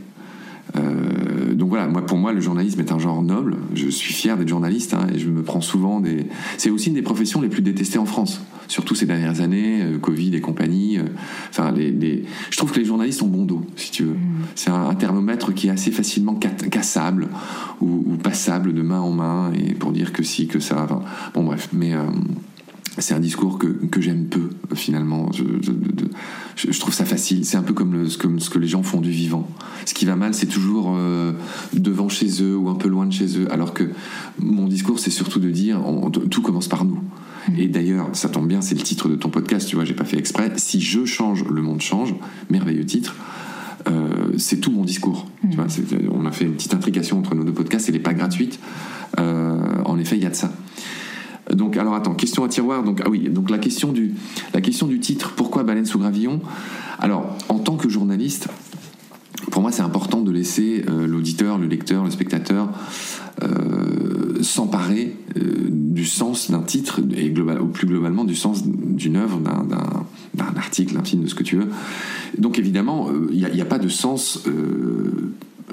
[0.76, 3.56] Euh, donc voilà, moi, pour moi, le journalisme est un genre noble.
[3.74, 6.26] Je suis fier d'être journaliste hein, et je me prends souvent des.
[6.58, 9.98] C'est aussi une des professions les plus détestées en France, surtout ces dernières années, euh,
[9.98, 10.98] Covid et compagnie.
[11.50, 14.14] enfin, les, je trouve que les journalistes ont bon dos, si tu veux.
[14.14, 14.44] Mm.
[14.56, 17.28] C'est un, thermomètre qui est assez facilement cassable
[17.80, 20.86] ou, passable de main en main et pour dire que si, que ça.
[21.34, 21.94] bon, bref, mais
[22.98, 25.30] c'est un discours que, que j'aime peu finalement.
[25.32, 27.44] Je, je, je, trouve ça facile.
[27.44, 29.48] C'est un peu comme, le, ce, que, ce que les gens font du vivant.
[29.84, 31.32] Ce qui va mal, c'est toujours euh,
[31.74, 33.52] devant chez eux ou un peu loin de chez eux.
[33.52, 33.84] Alors que
[34.38, 35.80] mon discours, c'est surtout de dire
[36.30, 37.00] tout commence par nous.
[37.48, 37.58] Mmh.
[37.58, 39.68] Et d'ailleurs, ça tombe bien, c'est le titre de ton podcast.
[39.68, 40.50] Tu vois, j'ai pas fait exprès.
[40.56, 42.14] Si je change, le monde change.
[42.50, 43.14] Merveilleux titre.
[43.88, 45.26] Euh, c'est tout mon discours.
[45.42, 45.60] Tu mmh.
[45.60, 45.66] vois,
[46.12, 47.88] on a fait une petite intrication entre nos deux podcasts.
[47.88, 48.58] Elle n'est pas gratuite.
[49.18, 50.52] Euh, en effet, il y a de ça.
[51.52, 52.82] Donc, alors attends, question à tiroir.
[52.82, 54.14] Donc, ah oui, donc la question du,
[54.52, 56.40] la question du titre, pourquoi Baleine sous gravillon?
[56.98, 58.48] Alors, en tant que journaliste,
[59.50, 62.68] pour moi, c'est important de laisser euh, l'auditeur, le lecteur, le spectateur
[63.42, 69.38] euh, s'emparer euh, du sens d'un titre et ou plus globalement du sens d'une œuvre,
[69.38, 71.68] d'un article, d'un film, de ce que tu veux.
[72.38, 74.42] Donc, évidemment, il n'y a, pas de sens,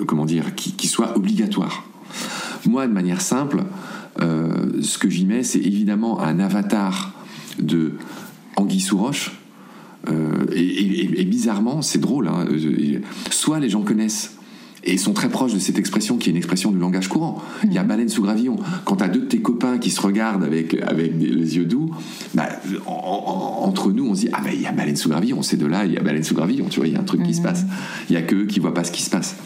[0.08, 1.84] comment dire, qui soit obligatoire.
[2.66, 3.64] Moi, de manière simple,
[4.22, 7.14] euh, ce que j'y mets, c'est évidemment un avatar
[7.60, 7.94] de
[8.56, 9.32] Anguille sous roche.
[10.10, 12.28] Euh, et, bizarrement, c'est drôle.
[12.28, 12.46] Hein,
[13.32, 14.38] soit les gens connaissent
[14.86, 17.42] et sont très proches de cette expression qui est une expression du langage courant.
[17.64, 17.88] Il y a mhm.
[17.88, 18.58] baleine sous gravillon.
[18.86, 21.92] Quand tu as deux de tes copains qui se regardent avec, avec les yeux doux,
[22.34, 22.50] bah,
[22.86, 25.66] entre nous, on se dit Ah, ben il y a baleine sous gravillon, c'est de
[25.66, 27.34] là, il y a baleine sous gravillon, tu vois, il y a un truc qui
[27.34, 27.46] se mhm.
[27.46, 27.66] passe.
[28.10, 29.38] Il y a qu'eux qui voient pas ce qui se passe.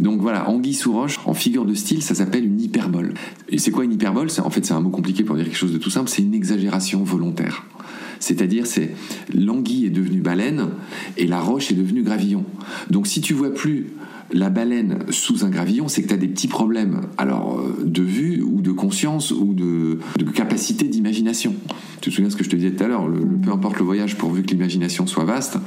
[0.00, 3.14] Donc voilà, anguille sous roche, en figure de style, ça s'appelle une hyperbole.
[3.48, 4.28] Et c'est quoi une hyperbole?
[4.44, 6.34] En fait, c'est un mot compliqué pour dire quelque chose de tout simple, c'est une
[6.34, 7.64] exagération volontaire.
[8.18, 8.94] C'est-à-dire, c'est
[9.34, 10.70] l'anguille est devenue baleine
[11.16, 12.44] et la roche est devenue gravillon.
[12.90, 13.88] Donc si tu vois plus
[14.32, 18.02] la baleine sous un gravillon, c'est que tu as des petits problèmes, alors euh, de
[18.02, 19.98] vue ou de conscience ou de,
[20.34, 21.54] capacité d'imagination.
[22.00, 23.08] Tu te souviens ce que je te disais tout à l'heure,
[23.42, 25.58] peu importe le voyage pourvu que l'imagination soit vaste.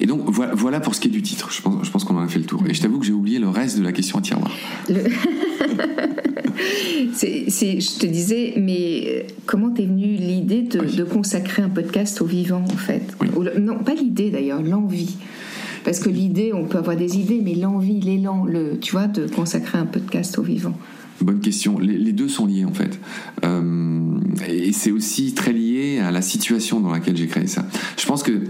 [0.00, 1.50] Et donc voilà, pour ce qui est du titre.
[1.50, 2.62] Je pense, je pense qu'on en a fait le tour.
[2.68, 4.50] Et je t'avoue que j'ai oublié le reste de la question à tiroir.
[7.22, 12.64] je te disais, mais euh, comment t'es venue l'idée de, consacrer un podcast au vivant
[12.64, 13.16] en fait?
[13.58, 15.16] Non, pas l'idée d'ailleurs, l'envie.
[15.84, 19.26] Parce que l'idée, on peut avoir des idées, mais l'envie, l'élan, le, tu vois, de
[19.26, 20.74] consacrer un podcast au vivant.
[21.20, 21.78] Bonne question.
[21.78, 23.00] Les, deux sont liés en fait.
[23.44, 27.66] Euh, et c'est aussi très lié à la situation dans laquelle j'ai créé ça.
[27.96, 28.44] Je pense que,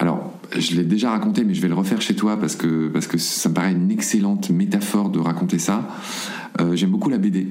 [0.00, 3.06] alors, je l'ai déjà raconté, mais je vais le refaire chez toi parce que, parce
[3.06, 5.88] que ça me paraît une excellente métaphore de raconter ça.
[6.60, 7.48] Euh, j'aime beaucoup la BD.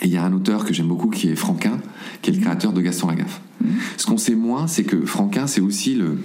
[0.00, 1.78] Et il y a un auteur que j'aime beaucoup qui est Franquin,
[2.22, 3.40] qui est le créateur de Gaston Lagaffe.
[3.96, 6.18] Ce qu'on sait moins, c'est que Franquin, c'est aussi le,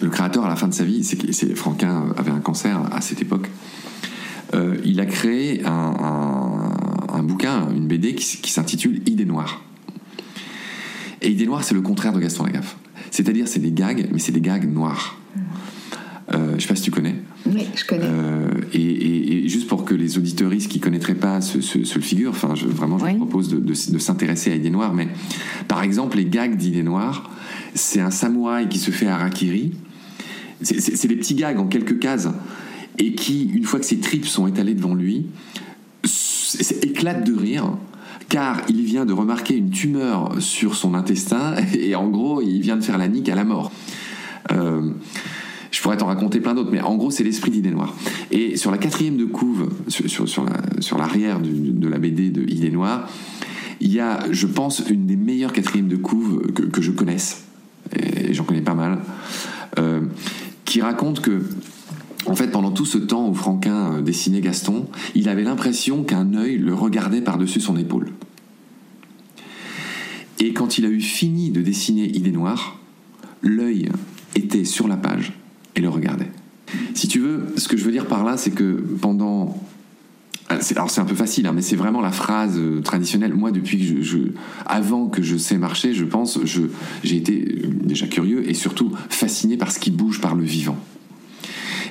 [0.00, 1.04] le créateur à la fin de sa vie.
[1.04, 3.48] C'est Franquin avait un cancer à cette époque.
[4.54, 6.72] Euh, il a créé un,
[7.12, 9.62] un, bouquin, une BD qui, s'intitule Idées noires.
[11.20, 12.76] Et Idées noires, c'est le contraire de Gaston Lagaffe.
[13.16, 15.18] C'est-à-dire, c'est des gags, mais c'est des gags noirs.
[16.34, 17.14] Euh, je sais pas si tu connais.
[17.46, 18.04] Oui, je connais.
[18.04, 22.66] Euh, et, juste pour que les auditeuristes qui connaîtraient pas ce, ce, figure, enfin, je,
[22.66, 24.92] vraiment, je propose de, de, s'intéresser à Idées Noires.
[24.92, 25.08] Mais
[25.66, 27.30] par exemple, les gags d'Idées Noires,
[27.72, 29.72] c'est un samouraï qui se fait harakiri.
[30.60, 32.28] C'est des petits gags en quelques cases
[32.98, 35.24] et qui, une fois que ses tripes sont étalées devant lui,
[36.82, 37.78] éclate de rire
[38.28, 42.76] car il vient de remarquer une tumeur sur son intestin et en gros il vient
[42.76, 43.70] de faire la nique à la mort.
[44.52, 44.90] Euh,
[45.70, 47.94] je pourrais t'en raconter plein d'autres, mais en gros c'est l'esprit d'Idée Noire.
[48.30, 50.44] Et sur la quatrième de couve, sur,
[50.98, 53.08] l'arrière de la BD de Idée Noire,
[53.80, 57.44] il y a, je pense, une des meilleures quatrièmes de couve que, je connaisse,
[57.94, 59.00] et j'en connais pas mal,
[59.78, 60.00] euh,
[60.64, 61.42] qui raconte que
[62.26, 66.34] en fait, pendant tout ce temps où Franquin euh, dessinait Gaston, il avait l'impression qu'un
[66.34, 68.12] œil le regardait par-dessus son épaule.
[70.38, 72.78] Et quand il a eu fini de dessiner Idée Noire,
[73.42, 73.88] l'œil
[74.34, 75.32] était sur la page
[75.76, 76.30] et le regardait.
[76.94, 79.56] Si tu veux, ce que je veux dire par là, c'est que pendant
[80.48, 83.34] ah, alors c'est un peu facile, hein, mais c'est vraiment la phrase euh, traditionnelle.
[83.34, 84.18] Moi, depuis que je,
[84.64, 89.56] avant que je sais marcher, je pense, j'ai été euh, déjà curieux et surtout fasciné
[89.56, 90.76] par ce qui bouge par le vivant.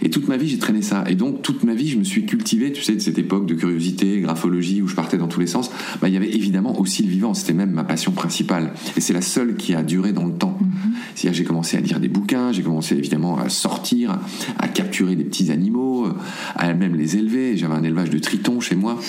[0.02, 1.04] Et toute ma vie, j'ai traîné ça.
[1.08, 3.54] Et donc, toute ma vie, je me suis cultivé, tu sais, de cette époque de
[3.54, 5.72] curiosité, graphologie, où je partais dans tous les sens.
[6.02, 7.34] Bah, il y avait évidemment aussi le vivant.
[7.34, 8.74] C'était même ma passion principale.
[8.98, 10.58] Et c'est la seule qui a duré dans le temps.
[10.62, 10.90] Mm-hmm.
[11.16, 14.20] C'est-à-dire, j'ai commencé à lire des bouquins, j'ai commencé évidemment à sortir,
[14.60, 16.08] à capturer des petits animaux,
[16.56, 17.58] à même les élever.
[17.58, 19.00] J'avais un élevage de tritons chez moi.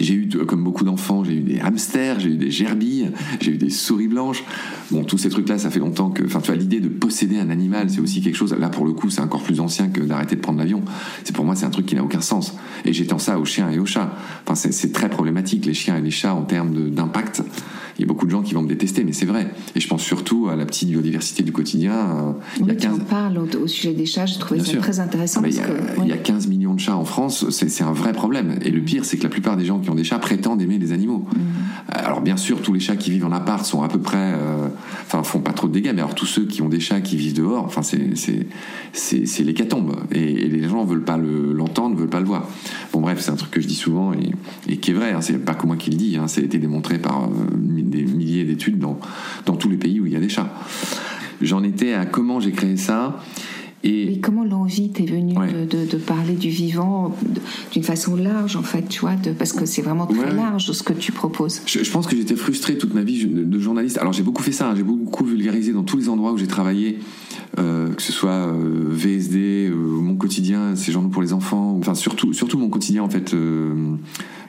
[0.00, 3.56] J'ai eu, comme beaucoup d'enfants, j'ai eu des hamsters, j'ai eu des gerbilles, j'ai eu
[3.56, 4.44] des souris blanches.
[4.90, 6.24] Bon, tous ces trucs-là, ça fait longtemps que.
[6.24, 8.54] Enfin, tu vois, l'idée de posséder un animal, c'est aussi quelque chose.
[8.58, 10.82] Là, pour le coup, c'est encore plus ancien que d'arrêter de prendre l'avion.
[11.24, 12.54] C'est pour moi, c'est un truc qui n'a aucun sens.
[12.84, 14.14] Et j'étends ça aux chiens et aux chats.
[14.46, 17.42] Enfin, c'est très problématique, les chiens et les chats, en termes d'impact.
[17.98, 19.50] Il y a beaucoup de gens qui vont me détester, mais c'est vrai.
[19.74, 21.94] Et je pense surtout à la petite biodiversité du quotidien.
[21.94, 23.00] Euh, il y a 15...
[23.08, 25.42] parles au, sujet des chats, je trouvais ça très intéressant.
[25.44, 25.66] il, y a,
[26.02, 28.58] il, y a, 15 millions de chats en France, c'est un vrai problème.
[28.62, 30.78] Et le pire, c'est que la plupart des gens qui ont des chats prétendent aimer
[30.78, 31.26] les animaux.
[31.34, 31.38] Mm.
[31.88, 34.68] Alors bien sûr, tous les chats qui vivent en appart sont à peu près, euh,
[35.06, 35.92] enfin, font pas trop de dégâts.
[35.94, 39.96] Mais alors tous ceux qui ont des chats qui vivent dehors, enfin, c'est l'hécatombe.
[40.12, 42.48] Et, et les gens veulent pas l'entendre, ne veulent pas le voir.
[42.92, 44.12] Bon bref, c'est un truc que je dis souvent
[44.68, 45.12] et, qui est vrai.
[45.12, 46.16] Hein, c'est pas que moi qui le dis.
[46.16, 48.98] Hein, ça a été démontré par euh, des milliers d'études dans,
[49.46, 50.52] dans tous les pays où il y a des chats.
[51.42, 53.20] J'en étais à comment j'ai créé ça.
[53.86, 57.16] Et, comment l'envie t'est venue de, parler du vivant
[57.72, 60.92] d'une façon large, en fait, tu vois, parce que c'est vraiment très large ce que
[60.92, 61.62] tu proposes.
[61.66, 63.98] Je, pense que j'étais frustré toute ma vie de, journaliste.
[63.98, 64.74] Alors j'ai beaucoup fait ça, hein.
[64.76, 66.98] j'ai beaucoup vulgarisé dans tous les endroits où j'ai travaillé,
[67.58, 71.94] euh, que ce soit euh, VSD, euh, mon quotidien, ces journaux pour les enfants, enfin
[71.94, 73.34] surtout, surtout mon quotidien en fait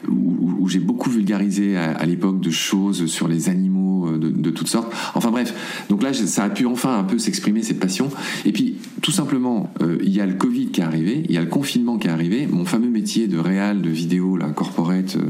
[0.08, 3.77] où, j'ai beaucoup vulgarisé à, l'époque de choses sur les animaux
[4.08, 4.92] euh, de, toutes sortes.
[5.16, 5.54] Enfin bref,
[5.90, 8.10] donc là, ça a pu enfin un peu s'exprimer, cette passion.
[8.46, 11.38] Et puis, tout simplement, euh, il y a le Covid qui est arrivé, il y
[11.38, 12.48] a le confinement qui est arrivé.
[12.48, 15.30] Mon fameux métier de réal, de vidéo, la corporate, euh,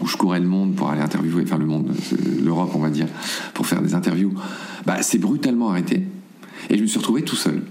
[0.00, 1.92] où je courais le monde pour aller interviewer, faire le monde,
[2.42, 3.08] l'Europe, on va dire,
[3.54, 4.32] pour faire des interviews,
[4.86, 6.04] bah, c'est brutalement arrêté.
[6.70, 7.62] Et je me suis retrouvé tout seul.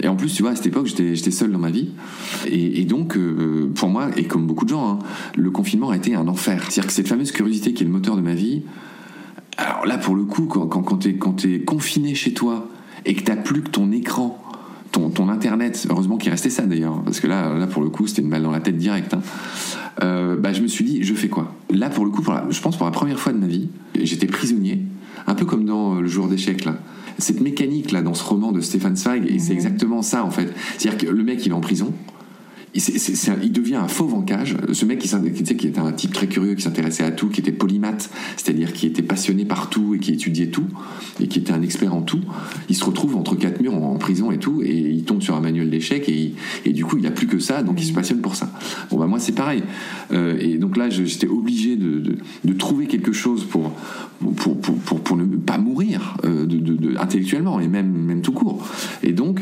[0.00, 1.90] Et en plus, tu vois, à cette époque, j'étais seul dans ma vie.
[2.46, 3.18] Et, donc,
[3.74, 4.98] pour moi, et comme beaucoup de gens, hein,
[5.36, 6.62] le confinement a été un enfer.
[6.62, 8.62] C'est-à-dire que cette fameuse curiosité qui est le moteur de ma vie,
[9.58, 10.98] alors là, pour le coup, quand, quand, quand
[11.36, 12.68] tu es, confiné chez toi
[13.04, 14.40] et que tu plus que ton écran,
[14.92, 18.06] ton, ton Internet, heureusement qu'il restait ça d'ailleurs, parce que là, là, pour le coup,
[18.06, 19.14] c'était une balle dans la tête directe.
[19.14, 19.20] Hein.
[20.02, 21.52] Euh, bah, je me suis dit, je fais quoi?
[21.70, 23.68] Là, pour le coup, je pense pour la première fois de ma vie,
[24.00, 24.80] j'étais prisonnier,
[25.26, 26.76] un peu comme dans euh, le jour d'échec, là
[27.18, 29.56] cette mécanique là dans ce roman de Stéphane Zweig, et c'est mhm.
[29.56, 30.54] exactement ça en fait.
[30.76, 31.92] C'est-à-dire que le mec il est en prison,
[32.74, 34.56] il devient un fauve en cage.
[34.72, 37.52] Ce mec qui, qui était un type très curieux, qui s'intéressait à tout, qui était
[37.52, 40.66] polymathe, c'est-à-dire qui était passionné par tout et qui étudiait tout,
[41.20, 42.20] et qui était un expert en tout,
[42.68, 45.40] il se retrouve entre quatre murs en, prison et tout, et il tombe sur un
[45.40, 48.36] manuel d'échecs, et, du coup il n'a plus que ça, donc il se passionne pour
[48.36, 48.50] ça.
[48.90, 49.62] Bon bah moi c'est pareil.
[50.12, 52.16] Euh, et donc là j'étais obligé de,
[52.58, 53.72] trouver quelque chose pour,
[54.36, 58.66] pour, pour, pour, ne pas mourir euh, de, intellectuellement, et même, même tout court.
[59.02, 59.40] Et donc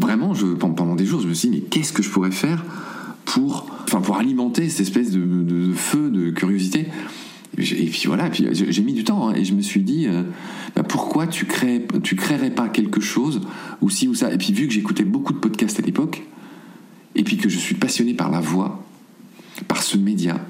[0.00, 2.64] vraiment, pendant des jours, je me suis dit, mais qu'est-ce que je pourrais faire
[3.24, 6.88] pour, enfin, pour alimenter cette espèce de, feu de curiosité?
[7.58, 10.22] Et puis voilà, puis j'ai mis du temps hein, et je me suis dit euh,
[10.76, 13.40] bah, pourquoi tu crées, tu créerais pas quelque chose
[13.80, 14.32] ou si ou ça?
[14.32, 16.22] Et puis vu que j'écoutais beaucoup de podcasts à l'époque
[17.16, 18.86] et puis que je suis passionné par la voix,
[19.66, 20.40] par ce média,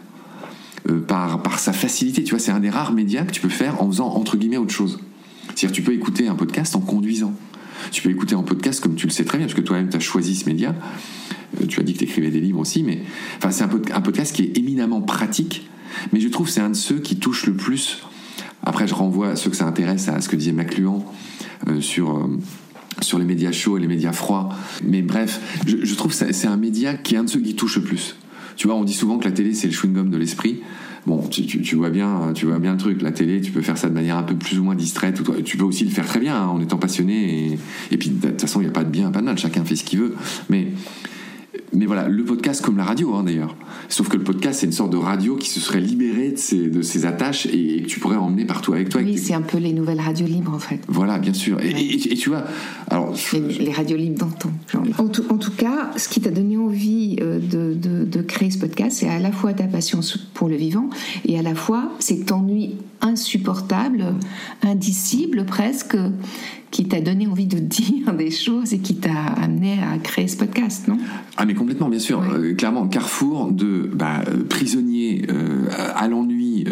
[0.91, 3.49] euh, par, par sa facilité, tu vois, c'est un des rares médias que tu peux
[3.49, 5.01] faire en faisant entre guillemets autre chose.
[5.49, 7.33] C'est-à-dire tu peux écouter un podcast en conduisant.
[7.91, 9.97] Tu peux écouter en podcast comme tu le sais très bien, parce que toi-même, tu
[9.97, 10.75] as choisi ce média.
[11.61, 13.03] Euh, tu as dit que tu écrivais des livres aussi, mais
[13.39, 15.69] enfin, c'est un, podcast qui est éminemment pratique,
[16.13, 18.03] mais je trouve que c'est un de ceux qui touche le plus.
[18.63, 21.05] Après, je renvoie à ceux que ça intéresse à ce que disait McLuhan
[21.69, 22.17] euh, sur.
[22.17, 22.39] Euh,
[23.03, 24.51] sur les médias chauds et les médias froids.
[24.85, 27.77] Mais bref, je, trouve que c'est un média qui est un de ceux qui touche
[27.77, 28.17] le plus.
[28.57, 30.61] Tu vois, on dit souvent que la télé, c'est le chewing-gum de l'esprit.
[31.07, 33.01] Bon, tu, vois bien, tu vois bien le truc.
[33.03, 35.21] La télé, tu peux faire ça de manière un peu plus ou moins distraite.
[35.45, 37.53] Tu peux aussi le faire très bien hein, en étant passionné.
[37.53, 37.59] Et,
[37.91, 39.39] et puis, de toute façon, il n'y a pas de bien, pas de mal.
[39.39, 40.15] Chacun fait ce qu'il veut.
[40.51, 40.69] Mais
[41.73, 43.55] mais voilà, le podcast comme la radio hein, d'ailleurs.
[43.89, 46.69] Sauf que le podcast, c'est une sorte de radio qui se serait libérée de ses,
[46.69, 49.01] de ses attaches et, que tu pourrais emmener partout avec toi.
[49.01, 50.81] Oui, c'est un peu les nouvelles radios libres en fait.
[50.89, 51.59] Voilà, bien sûr.
[51.61, 52.45] Et, tu vois,
[52.89, 54.51] alors les, radios libres d'antan.
[54.99, 58.51] En tout, en tout cas, ce qui t'a donné envie euh, de, de, de, créer
[58.51, 60.01] ce podcast, c'est à la fois ta passion
[60.35, 60.89] pour le vivant
[61.25, 64.15] et à la fois cet ennui insupportable,
[64.63, 65.97] indicible presque,
[66.71, 70.37] qui t'a donné envie de dire des choses et qui t'a amené à créer ce
[70.37, 70.99] podcast, non?
[71.43, 72.21] Ah mais complètement, bien sûr.
[72.21, 76.67] Euh, clairement, carrefour de bah, euh, prisonnier euh, à l'ennui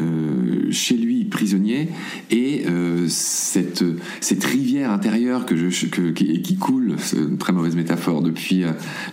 [0.70, 1.88] chez lui prisonnier
[2.30, 2.66] et
[3.08, 3.82] cette,
[4.20, 8.64] cette rivière intérieure que je, qui, qui, coule, c'est une très mauvaise métaphore, depuis,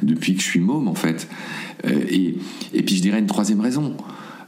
[0.03, 1.29] depuis que je suis môme en fait.
[1.85, 2.35] et,
[2.73, 3.95] et puis je dirais une troisième raison.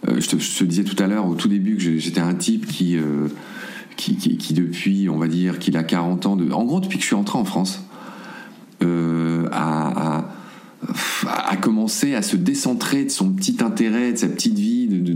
[0.06, 2.66] Je te, je, te, disais tout à l'heure, au tout début, que j'étais un type
[2.68, 2.98] qui,
[3.96, 6.98] qui, qui, qui, depuis, on va dire, qu'il a 40 ans, de, en gros depuis
[6.98, 7.82] que je suis entré en France,
[8.82, 10.26] a,
[11.26, 15.00] a, a, commencé à se décentrer de son petit intérêt, de sa petite vie, de,
[15.00, 15.14] de,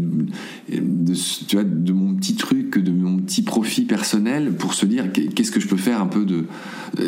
[0.70, 1.14] de,
[1.48, 5.52] tu vois, de mon petit truc, de mon petit profit personnel, pour se dire qu'est-ce
[5.52, 6.46] que je peux faire un peu de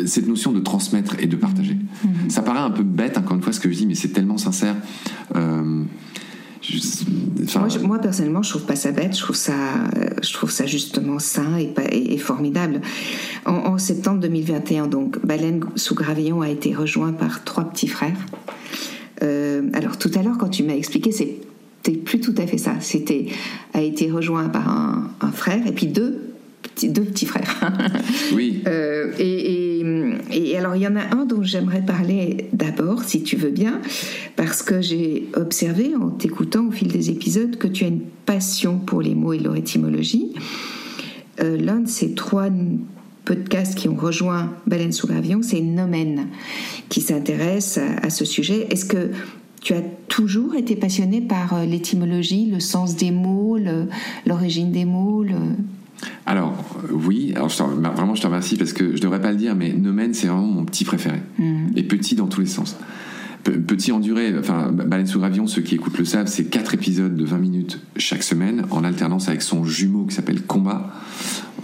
[0.06, 1.74] cette notion de transmettre et de partager.
[1.74, 2.30] Mmh.
[2.30, 4.38] Ça paraît un peu bête, encore une fois, ce que je dis, mais c'est tellement
[4.38, 4.76] sincère.
[5.34, 5.84] Euh,
[7.56, 9.54] moi, moi, personnellement, je trouve pas ça bête, je trouve ça,
[10.22, 12.80] je trouve ça justement sain et, et, et formidable.
[13.44, 18.16] En, en, septembre 2021, donc, Baleine sous Gravillon a été rejoint par trois petits frères.
[19.22, 22.74] Euh, alors, tout à l'heure, quand tu m'as expliqué, c'était plus tout à fait ça.
[22.80, 23.26] C'était
[23.72, 26.34] a été rejoint par un, un frère et puis deux
[26.82, 27.60] deux petits frères.
[28.34, 28.62] oui.
[28.66, 29.63] Euh, et, et,
[30.30, 33.80] et, alors, il y en a un dont j'aimerais parler d'abord, si tu veux bien,
[34.36, 38.78] parce que j'ai observé en t'écoutant au fil des épisodes que tu as une passion
[38.78, 40.32] pour les mots et leur étymologie.
[41.40, 42.48] Euh, L'un de ces trois
[43.24, 46.26] podcasts qui ont rejoint Baleine sous l'avion, c'est Nomen,
[46.88, 48.66] qui s'intéresse à, à ce sujet.
[48.70, 49.10] Est-ce que
[49.60, 53.58] tu as toujours été passionné par euh, l'étymologie, le sens des mots,
[54.26, 55.34] l'origine des mots le...
[56.26, 56.54] Alors,
[56.90, 59.72] oui, alors je vraiment je te remercie parce que je devrais pas le dire, mais
[59.72, 61.20] Nomen, c'est vraiment mon petit préféré.
[61.38, 61.68] Mm.
[61.76, 62.76] Et petit dans tous les sens.
[63.44, 67.14] Petit en durée, enfin, Baleine sous Gravion, ceux qui écoutent le savent, c'est quatre épisodes
[67.14, 70.90] de 20 minutes chaque semaine, en alternance avec son jumeau qui s'appelle Combat.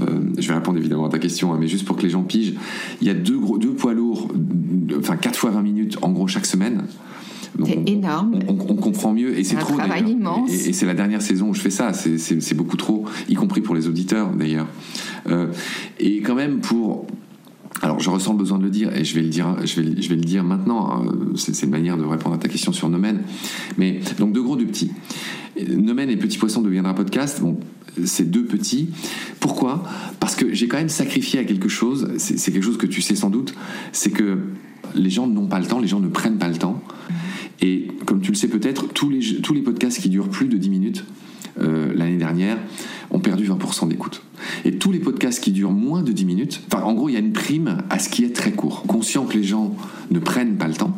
[0.00, 2.22] Euh, je vais répondre évidemment à ta question, hein, mais juste pour que les gens
[2.22, 2.54] pigent,
[3.00, 4.28] il y a deux, gros, deux poids lourds,
[4.98, 6.82] enfin 4 fois 20 minutes en gros chaque semaine.
[7.64, 8.38] C'est énorme.
[8.46, 9.76] On, on, comprend mieux et c'est trop.
[9.76, 10.50] travail immense.
[10.50, 11.92] Et, et c'est la dernière saison où je fais ça.
[11.92, 14.66] C'est beaucoup trop, y compris pour les auditeurs d'ailleurs.
[15.28, 15.48] Euh,
[15.98, 17.06] et quand même pour
[17.82, 20.02] alors, je ressens le besoin de le dire, et je vais le dire, je vais,
[20.02, 20.92] je vais le dire maintenant.
[20.92, 21.32] Hein.
[21.36, 23.22] C'est une manière de répondre à ta question sur Nomen.
[23.78, 24.90] Mais donc, de gros, de petits.
[25.66, 27.40] Nomen et Petit Poisson deviendra podcast.
[27.40, 27.58] Bon,
[28.04, 28.90] c'est deux petits.
[29.38, 29.84] Pourquoi?
[30.18, 32.08] Parce que j'ai quand même sacrifié à quelque chose.
[32.18, 33.54] C'est quelque chose que tu sais sans doute.
[33.92, 34.40] C'est que
[34.94, 36.82] les gens n'ont pas le temps, les gens ne prennent pas le temps.
[37.62, 40.56] Et comme tu le sais peut-être, tous les, tous les podcasts qui durent plus de
[40.56, 41.04] 10 minutes
[41.60, 42.58] euh, l'année dernière
[43.10, 44.22] ont perdu 20% d'écoute.
[44.64, 47.16] Et tous les podcasts qui durent moins de 10 minutes, enfin en gros il y
[47.16, 48.84] a une prime à ce qui est très court.
[48.84, 49.74] Conscient que les gens
[50.10, 50.96] ne prennent pas le temps,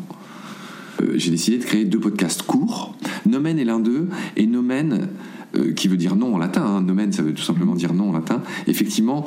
[1.01, 2.95] euh, j'ai décidé de créer deux podcasts courts.
[3.27, 5.09] Nomen est l'un d'eux, et Nomen,
[5.57, 6.81] euh, qui veut dire non en latin, hein.
[6.83, 9.25] Nomen ça veut tout simplement dire non en latin, effectivement,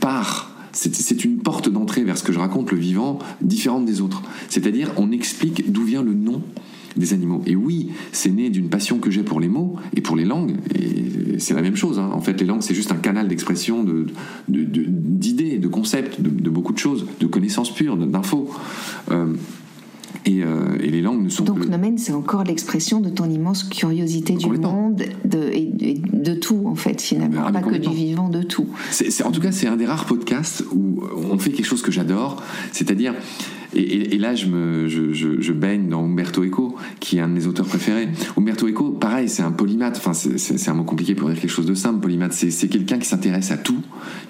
[0.00, 4.22] par c'est une porte d'entrée vers ce que je raconte, le vivant, différente des autres.
[4.48, 6.42] C'est-à-dire, on explique d'où vient le nom
[6.96, 7.42] des animaux.
[7.46, 10.56] Et oui, c'est né d'une passion que j'ai pour les mots et pour les langues.
[10.74, 11.98] Et c'est la même chose.
[11.98, 12.10] Hein.
[12.12, 13.84] En fait, les langues, c'est juste un canal d'expression
[14.48, 18.50] d'idées, de, de, concepts, de, beaucoup de choses, de connaissances pures, d'infos.
[19.10, 19.34] Euh,
[20.24, 21.68] et, euh, et, les langues ne sont Donc, que...
[21.68, 26.76] Nomen, c'est encore l'expression de ton immense curiosité du monde de, et, de tout, en
[26.76, 27.42] fait, finalement.
[27.46, 28.68] Ah, pas que du vivant, de tout.
[28.90, 31.50] C est, c est, en tout cas, c'est un des rares podcasts où on fait
[31.50, 33.14] quelque chose que j'adore, c'est-à-dire
[33.74, 38.08] et, là, je, baigne dans Umberto Eco, qui est un de mes auteurs préférés.
[38.36, 39.96] Umberto Eco, pareil, c'est un polymathe.
[39.96, 42.00] Enfin, c'est un mot compliqué pour dire quelque chose de simple.
[42.00, 43.80] Polymathe, c'est quelqu'un qui s'intéresse à tout,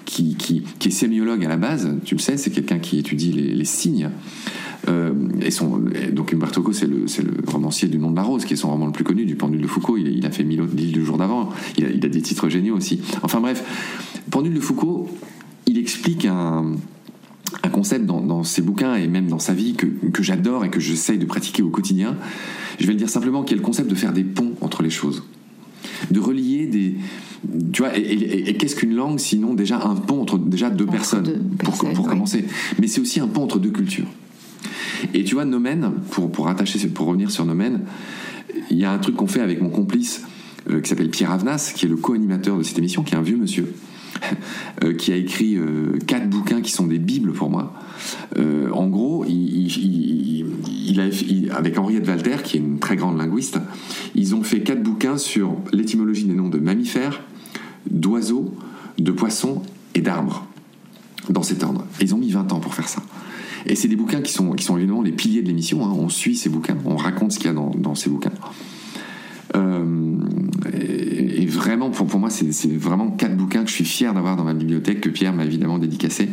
[0.05, 0.37] qui,
[0.83, 1.95] est sémiologue à la base.
[2.05, 4.09] Tu le sais, c'est quelqu'un qui étudie les, signes.
[4.89, 7.05] Euh, et donc Umberto Eco, c'est le,
[7.47, 9.61] romancier du nom de la rose, qui est son roman le plus connu, du Pendule
[9.61, 9.97] de Foucault.
[9.97, 11.49] Il, a fait Mille l'île du jour d'avant.
[11.77, 13.01] Il, il, a des titres géniaux aussi.
[13.21, 13.63] Enfin bref,
[14.31, 15.09] Pendule de Foucault,
[15.65, 16.75] il explique un
[17.61, 20.69] un concept dans, dans, ses bouquins et même dans sa vie que, que j'adore et
[20.69, 22.17] que j'essaye de pratiquer au quotidien.
[22.79, 24.89] Je vais le dire simplement, qui est le concept de faire des ponts entre les
[24.89, 25.23] choses.
[26.11, 26.95] De relier des.
[27.73, 30.85] Tu vois, et, et, et qu'est-ce qu'une langue sinon déjà un pont entre déjà deux
[30.85, 32.45] entre personnes, deux pour, personnes, pour, commencer.
[32.79, 34.07] Mais c'est aussi un pont entre deux cultures.
[35.13, 37.81] Et tu vois, Nomen, pour, pour, attacher, pour revenir sur Nomen,
[38.71, 40.23] il y a un truc qu'on fait avec mon complice
[40.69, 43.21] euh, qui s'appelle Pierre Avenas, qui est le co-animateur de cette émission, qui est un
[43.21, 43.73] vieux monsieur
[44.97, 47.73] qui a écrit euh, quatre bouquins qui sont des bibles pour moi.
[48.37, 50.45] Euh, en gros, il,
[51.51, 53.59] avec Henriette Walter, qui est une très grande linguiste,
[54.15, 57.21] ils ont fait quatre bouquins sur l'étymologie des noms de mammifères,
[57.89, 58.53] d'oiseaux,
[58.97, 59.61] de poissons
[59.95, 60.45] et d'arbres,
[61.29, 61.85] dans cet ordre.
[61.99, 63.01] Et ils ont mis 20 ans pour faire ça.
[63.65, 65.85] Et c'est des bouquins qui sont, évidemment les piliers de l'émission.
[65.85, 65.93] Hein.
[65.97, 68.31] On suit ces bouquins, on raconte ce qu'il y a dans ces bouquins.
[69.55, 70.17] Euh,
[70.73, 74.53] et, vraiment, pour, moi, c'est vraiment quatre bouquins que je suis fier d'avoir dans ma
[74.53, 76.29] bibliothèque, que Pierre m'a évidemment dédicacé,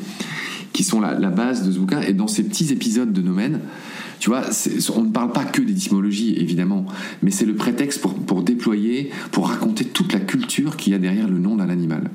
[0.72, 2.00] qui sont la, la, base de ce bouquin.
[2.00, 3.60] Et dans ces petits épisodes de Nomen,
[4.20, 4.42] tu vois,
[4.94, 6.84] on ne parle pas que d'étymologie, évidemment,
[7.22, 11.26] mais c'est le prétexte pour, déployer, pour raconter toute la culture qu'il y a derrière
[11.26, 12.10] le nom d'un animal.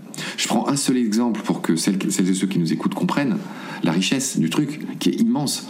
[0.67, 3.37] un seul exemple pour que celles, celles, et ceux qui nous écoutent comprennent
[3.83, 5.67] la richesse du truc, qui est immense.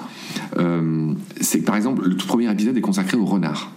[0.57, 3.71] Euh, c'est que par exemple, le tout premier épisode est consacré au renard.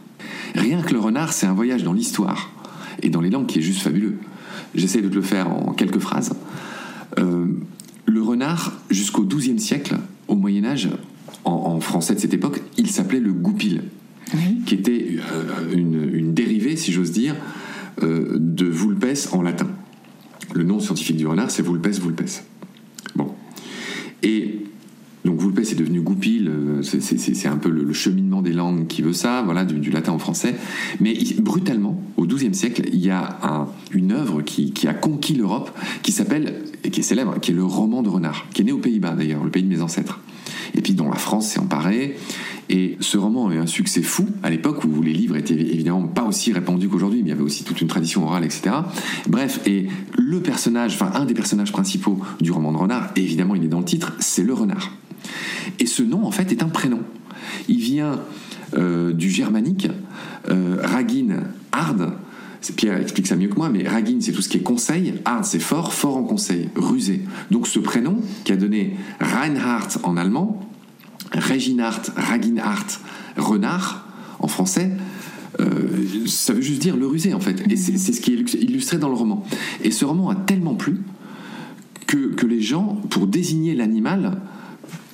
[0.54, 2.50] Rien que le renard, c'est un voyage dans l'histoire
[3.02, 4.16] et dans les langues qui est juste fabuleux.
[4.74, 6.32] J'essaie de te le faire en quelques phrases.
[7.18, 7.46] Euh,
[8.06, 9.96] le renard, jusqu'au XIIe siècle,
[10.28, 10.88] au Moyen Âge,
[11.44, 13.84] en, français de cette époque, il s'appelait le goupil,
[14.66, 17.34] qui était euh, une, dérivée, si j'ose dire,
[18.02, 19.68] euh, de vulpes en latin.
[20.54, 22.22] Le nom scientifique du renard, c'est vulpes vulpes.
[23.14, 23.34] Bon.
[24.22, 24.64] Et
[25.24, 29.12] donc vulpes est devenu goupil, euh, c'est un peu le, cheminement des langues qui veut
[29.12, 30.54] ça, voilà, du, latin au français.
[31.00, 33.38] Mais brutalement, au XIIe siècle, il y a
[33.92, 35.70] une œuvre qui, a conquis l'Europe,
[36.02, 38.72] qui s'appelle, et qui est célèbre, qui est le roman de renard, qui est né
[38.72, 40.20] aux Pays-Bas d'ailleurs, le pays de mes ancêtres
[40.74, 42.16] et puis dont la France s'est emparée.
[42.70, 46.06] Et ce roman a eu un succès fou à l'époque où les livres étaient évidemment
[46.06, 48.76] pas aussi répandus qu'aujourd'hui, mais il y avait aussi toute une tradition orale, etc.
[49.26, 53.64] Bref, et le personnage, enfin un des personnages principaux du roman de Renard, évidemment il
[53.64, 54.92] est dans le titre, c'est le renard.
[55.78, 57.00] Et ce nom en fait est un prénom.
[57.68, 58.20] Il vient
[58.76, 59.88] euh, du germanique,
[60.50, 62.12] euh, Ragin, hard,
[62.76, 65.44] Pierre explique ça mieux que moi, mais Ragin, c'est tout ce qui est conseil, hard,
[65.44, 67.22] c'est fort, fort en conseil, rusé.
[67.50, 70.68] Donc ce prénom, qui a donné Reinhardt en allemand,
[71.32, 73.00] Reginhardt, Raginhardt,
[73.36, 74.06] renard
[74.38, 74.90] en français,
[75.60, 75.66] euh,
[76.26, 77.64] ça veut juste dire le rusé en fait.
[77.70, 79.44] Et c'est ce qui est illustré dans le roman.
[79.82, 81.00] Et ce roman a tellement plu
[82.06, 84.38] que, que les gens, pour désigner l'animal,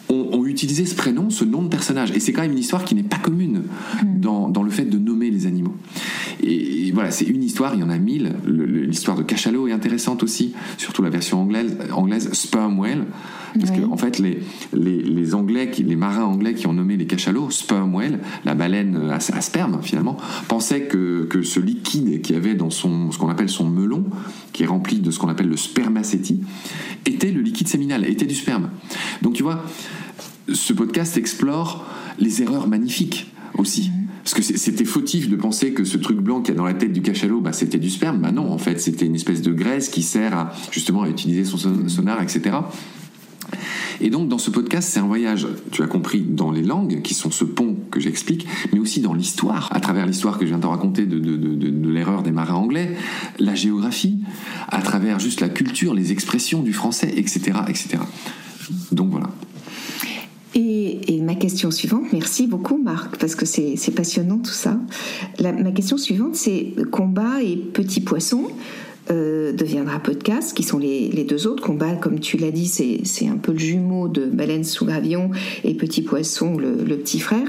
[0.08, 2.12] ont, utilisé ce prénom, ce nom de personnage.
[2.12, 3.62] Et c'est quand même une histoire qui n'est pas commune
[4.02, 4.20] mm.
[4.20, 5.74] dans, dans, le fait de nommer les animaux.
[6.42, 8.34] Et, voilà, c'est une histoire, il y en a mille.
[8.46, 13.06] L'histoire de cachalot est intéressante aussi, surtout la version anglaise, anglaise Sperm Whale.
[13.58, 14.40] Parce qu'en en fait, les,
[14.72, 19.10] les, les, Anglais, les marins anglais qui ont nommé les cachalots Sperm Whale, la baleine
[19.10, 20.16] à, sperme finalement,
[20.48, 24.04] pensaient que, que ce liquide qu'il y avait dans son, ce qu'on appelle son melon,
[24.52, 26.40] qui est rempli de ce qu'on appelle le spermacétie,
[27.06, 28.70] était le liquide séminal, était du sperme.
[29.22, 29.64] Donc tu vois,
[30.52, 31.86] ce podcast explore
[32.18, 33.90] les erreurs magnifiques aussi.
[34.24, 36.72] Parce que c'était fautif de penser que ce truc blanc qu'il y a dans la
[36.72, 38.20] tête du cachalot, bah, c'était du sperme.
[38.20, 41.44] Bah non, en fait, c'était une espèce de graisse qui sert à, justement à utiliser
[41.44, 42.56] son sonar, etc.
[44.00, 47.12] Et donc, dans ce podcast, c'est un voyage, tu as compris, dans les langues, qui
[47.12, 50.58] sont ce pont que j'explique, mais aussi dans l'histoire, à travers l'histoire que je viens
[50.58, 52.96] de raconter de, de l'erreur des marins anglais,
[53.38, 54.20] la géographie,
[54.68, 57.58] à travers juste la culture, les expressions du français, etc.
[57.68, 57.98] etc.
[58.90, 59.28] Donc voilà.
[60.56, 64.78] Et, ma question suivante, merci beaucoup Marc, parce que c'est passionnant tout ça.
[65.40, 68.44] ma question suivante, c'est Combat et Petit Poisson.
[69.10, 71.62] Euh, deviendra podcast, qui sont les, deux autres.
[71.62, 75.30] Combat, comme tu l'as dit, c'est un peu le jumeau de Baleine sous gravillon
[75.62, 77.46] et Petit Poisson, le, petit frère.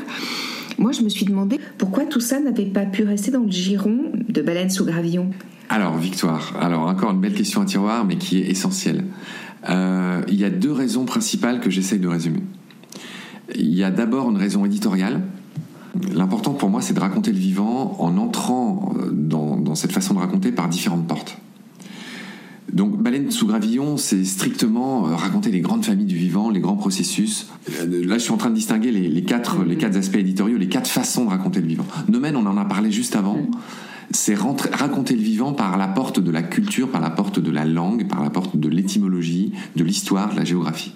[0.78, 4.12] Moi, je me suis demandé pourquoi tout ça n'avait pas pu rester dans le giron
[4.28, 5.30] de Baleine sous gravillon.
[5.70, 9.06] Alors, Victoire, alors encore une belle question à tiroir, mais qui est essentielle.
[9.70, 12.42] Euh, il y a deux raisons principales que j'essaye de résumer.
[13.54, 15.22] Il y a d'abord une raison éditoriale.
[16.14, 20.20] L'important pour moi, c'est de raconter le vivant en entrant euh, dans, cette façon de
[20.20, 21.38] raconter par différentes portes.
[22.74, 26.76] Donc, Baleine sous gravillon, c'est strictement euh, raconter les grandes familles du vivant, les grands
[26.76, 27.48] processus.
[27.80, 30.68] Euh, là, je suis en train de distinguer les, quatre, les quatre aspects éditoriaux, les
[30.68, 31.86] quatre façons de raconter le vivant.
[32.10, 33.38] Nomen, on en a parlé juste avant.
[34.12, 37.66] C'est raconter le vivant par la porte de la culture, par la porte de la
[37.66, 40.94] langue, par la porte de l'étymologie, de l'histoire, de la géographie.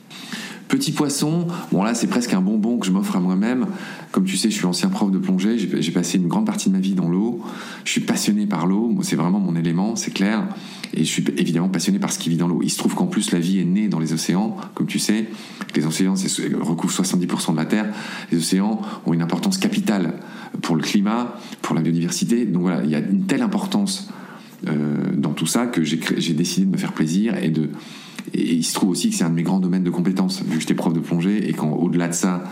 [0.69, 3.65] Petit poisson, bon là c'est presque un bonbon que je m'offre à moi-même.
[4.11, 6.75] Comme tu sais, je suis ancien prof de plongée, j'ai passé une grande partie de
[6.75, 7.41] ma vie dans l'eau.
[7.85, 10.47] Je suis passionné par l'eau, c'est vraiment mon élément, c'est clair.
[10.93, 12.61] Et je suis évidemment passionné par ce qui vit dans l'eau.
[12.61, 15.25] Il se trouve qu'en plus la vie est née dans les océans, comme tu sais.
[15.75, 16.13] Les océans
[16.61, 17.87] recouvrent 70% de la Terre.
[18.31, 20.19] Les océans ont une importance capitale
[20.61, 22.45] pour le climat, pour la biodiversité.
[22.45, 24.09] Donc voilà, il y a une telle importance
[24.67, 27.69] euh, dans tout ça que j'ai décidé de me faire plaisir et de
[28.33, 30.55] et il se trouve aussi que c'est un de mes grands domaines de compétences, vu
[30.55, 32.43] que j'étais prof de plongée, et qu'au-delà de ça,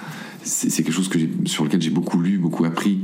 [0.44, 3.00] c'est quelque chose que sur lequel j'ai beaucoup lu, beaucoup appris.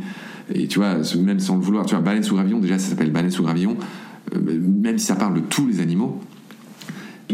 [0.53, 3.11] Et tu vois, même sans le vouloir, tu vois, baleine sous gravillon, déjà ça s'appelle
[3.11, 3.77] baleine sous gravillon,
[4.35, 6.19] euh, même si ça parle de tous les animaux,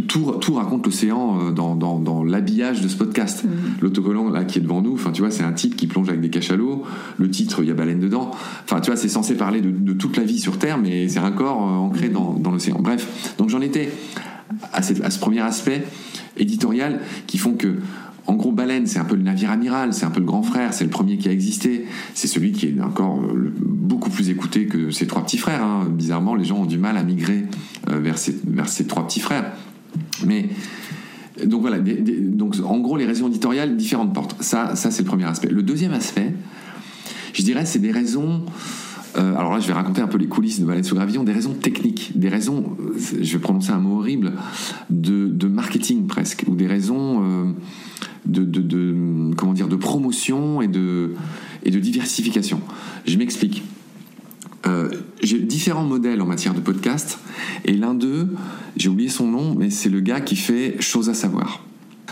[0.08, 3.44] tout, tout, raconte l'océan euh, dans, dans, l'habillage de ce podcast.
[3.44, 3.50] Mm.
[3.82, 6.22] L'autocollant là qui est devant nous, enfin tu vois, c'est un type qui plonge avec
[6.22, 6.84] des cachalots.
[7.18, 8.32] Le titre, il y a baleine dedans.
[8.64, 11.32] Enfin tu vois, c'est censé parler de, toute la vie sur Terre, mais c'est un
[11.32, 12.78] corps euh, ancré dans, dans l'océan.
[12.80, 13.92] Bref, donc j'en étais
[14.74, 15.86] à, ce premier aspect
[16.38, 17.78] éditorial qui font que
[18.28, 20.72] en gros, Baleine, c'est un peu le navire amiral, c'est un peu le grand frère,
[20.72, 24.68] c'est le premier qui a existé, c'est celui qui est encore euh, beaucoup plus écouté
[24.68, 25.64] que ses trois petits frères.
[25.64, 25.88] Hein.
[25.90, 27.46] Bizarrement, les gens ont du mal à migrer
[27.90, 29.52] euh, vers, ces, vers trois petits frères.
[30.28, 30.50] Mais
[31.44, 34.36] donc voilà, donc en gros, les raisons éditoriales, différentes portes.
[34.44, 35.50] Ça, ça c'est le premier aspect.
[35.50, 36.36] Le deuxième aspect,
[37.34, 38.46] je dirais, c'est des raisons
[39.20, 41.34] euh, alors là je vais raconter un peu les coulisses de Baleine sous Gravillon, des
[41.34, 44.34] raisons techniques, des raisons, euh, je vais prononcer un mot horrible,
[44.90, 47.52] de, marketing presque, ou des raisons euh,
[48.26, 51.14] de, comment dire, de promotion et de,
[51.64, 52.62] et de diversification.
[53.06, 53.64] Je m'explique.
[55.22, 57.20] j'ai différents modèles en matière de podcast,
[57.66, 58.36] et l'un d'eux,
[58.78, 61.66] j'ai oublié son nom, mais c'est le gars qui fait Chose à savoir.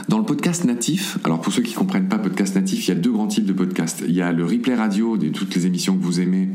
[0.10, 2.92] Dans le podcast natif, alors pour ceux qui ne comprennent pas podcast natif, il y
[2.92, 4.04] a deux grands types de podcasts.
[4.08, 6.50] Il y a le replay radio de toutes les émissions que vous aimez,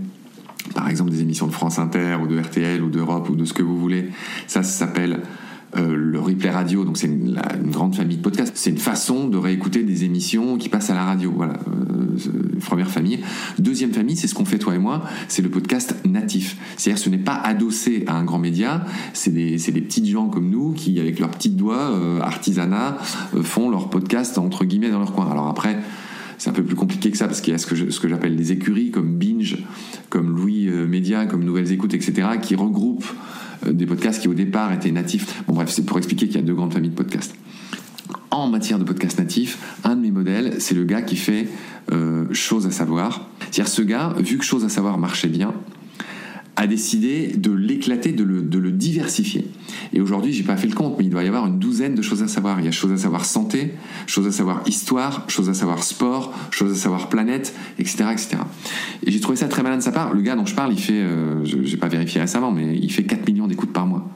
[0.75, 3.53] par exemple des émissions de France Inter ou de RTL ou d'Europe ou de ce
[3.53, 4.09] que vous voulez.
[4.47, 5.21] Ça, s'appelle
[5.75, 7.41] euh, le replay radio, donc c'est une,
[7.71, 8.53] grande famille de podcasts.
[8.55, 11.33] C'est une façon de réécouter des émissions qui passent à la radio.
[11.35, 13.21] Voilà, euh, première famille.
[13.59, 16.59] Deuxième famille, c'est ce qu'on fait toi et moi, c'est le podcast natif.
[16.77, 18.85] C'est-à-dire ce n'est pas adossé à un grand média,
[19.15, 22.99] c'est des, des, petites gens comme nous qui, avec leurs petits doigts, euh, artisanat,
[23.43, 25.31] font leur podcast entre guillemets dans leur coin.
[25.31, 25.79] Alors après,
[26.43, 28.51] c'est un peu plus compliqué que ça parce qu'il y a ce que, j'appelle des
[28.51, 29.59] écuries comme Binge,
[30.09, 33.07] comme Louis Média, comme Nouvelles Écoutes, etc., qui regroupent
[33.67, 35.45] euh, des podcasts qui au départ étaient natifs.
[35.47, 37.37] Bon bref, c'est pour expliquer qu'il y a deux grandes familles de podcasts.
[38.33, 41.47] En matière de podcasts natifs, un de mes modèles, c'est le gars qui fait
[41.93, 43.29] euh, Chose à savoir.
[43.39, 45.55] C'est-à-dire ce gars, vu que Chose à savoir marchait bien,
[46.57, 49.47] a décidé de l'éclater, de le, de le, diversifier.
[49.95, 52.03] Et aujourd'hui, j'ai pas fait le compte, mais il doit y avoir une douzaine de
[52.03, 52.61] choses à savoir.
[52.61, 53.73] Il y a choses à savoir santé,
[54.07, 58.37] choses à savoir histoire, choses à savoir sport, choses à savoir planète, etc., etc.
[59.05, 60.13] Et j'ai trouvé ça très malin de sa part.
[60.13, 62.93] Le gars dont je parle, il fait, euh, je j'ai pas vérifié récemment, mais il
[62.93, 64.07] fait 4 millions d'écoutes par mois.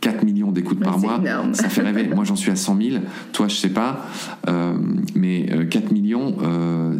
[0.00, 1.20] 4 millions d'écoutes par mois,
[1.52, 2.08] ça fait rêver.
[2.08, 2.96] Moi, j'en suis à 100 000.
[3.32, 4.06] Toi, je sais pas.
[4.48, 4.74] Euh,
[5.14, 6.98] mais 4 euh, millions, euh,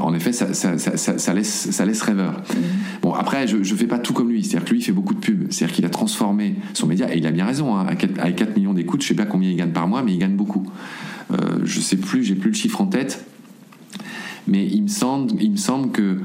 [0.00, 2.32] en effet, ça, ça, ça, ça, laisse, ça laisse rêveur.
[2.32, 2.56] Mm.
[3.02, 4.42] Bon, après, je ne fais pas tout comme lui.
[4.42, 5.46] C'est-à-dire que lui, il fait beaucoup de pubs.
[5.50, 7.76] C'est-à-dire qu'il a transformé son média, et il a bien raison.
[7.76, 10.18] Hein, avec 4 millions d'écoutes, je sais pas combien il gagne par mois, mais il
[10.18, 10.66] gagne beaucoup.
[11.32, 13.24] Euh, je sais plus, j'ai plus le chiffre en tête.
[14.48, 16.18] Mais il me semble, il me semble que,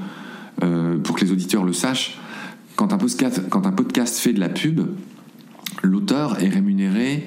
[1.03, 2.19] pour que les auditeurs le sachent,
[2.76, 4.82] quand un podcast, quand un podcast fait de la pub,
[5.82, 7.25] l'auteur est rémunéré,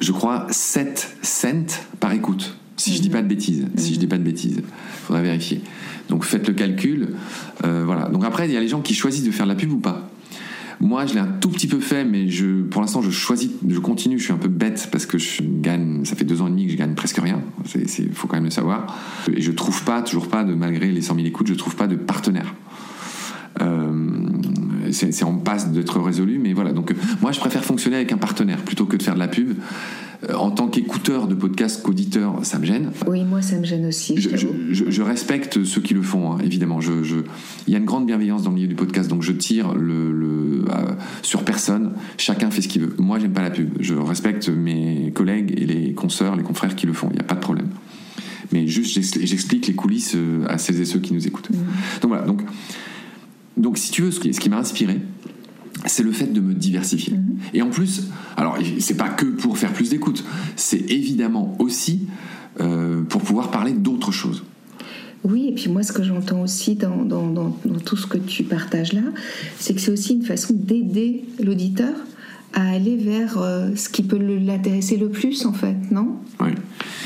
[0.00, 2.56] je crois, 7 cents par écoute.
[2.76, 4.62] Si je dis pas de bêtises, si je dis pas de bêtises,
[5.02, 5.60] faudrait vérifier.
[6.08, 7.08] Donc faites le calcul.
[7.64, 8.08] Euh, voilà.
[8.08, 9.78] Donc après, il y a les gens qui choisissent de faire de la pub ou
[9.78, 10.10] pas.
[10.80, 13.78] Moi, je l'ai un tout petit peu fait, mais je, pour l'instant, je choisis, je
[13.78, 14.18] continue.
[14.18, 16.66] Je suis un peu bête parce que je gagne, ça fait deux ans et demi
[16.66, 17.42] que je gagne presque rien.
[17.74, 18.98] Il faut quand même le savoir.
[19.30, 21.86] Et je trouve pas, toujours pas, de malgré les 100 000 écoutes, je trouve pas
[21.86, 22.54] de partenaire.
[23.60, 23.92] Euh,
[24.92, 26.72] c'est en passe d'être résolu, mais voilà.
[26.72, 29.54] Donc, moi, je préfère fonctionner avec un partenaire plutôt que de faire de la pub.
[30.28, 32.90] Euh, en tant qu'écouteur de podcast, qu'auditeur, ça me gêne.
[33.06, 34.16] Oui, moi, ça me gêne aussi.
[34.18, 36.80] Je, respecte ceux qui le font, hein, évidemment.
[36.80, 40.64] Il y a une grande bienveillance dans le milieu du podcast, donc je tire le,
[40.68, 40.92] euh,
[41.22, 41.92] sur personne.
[42.18, 42.94] Chacun fait ce qu'il veut.
[42.98, 43.70] Moi, j'aime pas la pub.
[43.80, 47.08] Je respecte mes collègues et les consoeurs, les confrères qui le font.
[47.10, 47.68] Il n'y a pas de problème.
[48.52, 50.16] Mais juste, j'explique les coulisses
[50.48, 51.50] à celles et ceux qui nous écoutent.
[51.50, 52.00] Mmh.
[52.02, 52.24] Donc voilà.
[52.24, 52.42] Donc,
[53.56, 55.00] donc, si tu veux, ce qui, m'a inspiré,
[55.86, 57.14] c'est le fait de me diversifier.
[57.14, 57.38] Mhm.
[57.54, 60.24] Et en plus, alors c'est pas que pour faire plus d'écoute,
[60.56, 62.06] c'est évidemment aussi
[62.60, 64.44] euh, pour pouvoir parler d'autres choses.
[65.22, 67.50] Oui, et puis moi, ce que j'entends aussi dans, dans,
[67.84, 69.02] tout ce que tu partages là,
[69.58, 71.94] c'est que c'est aussi une façon d'aider l'auditeur
[72.54, 76.16] à aller vers euh, ce qui peut l'intéresser le plus, en fait, non?
[76.40, 76.50] Oui.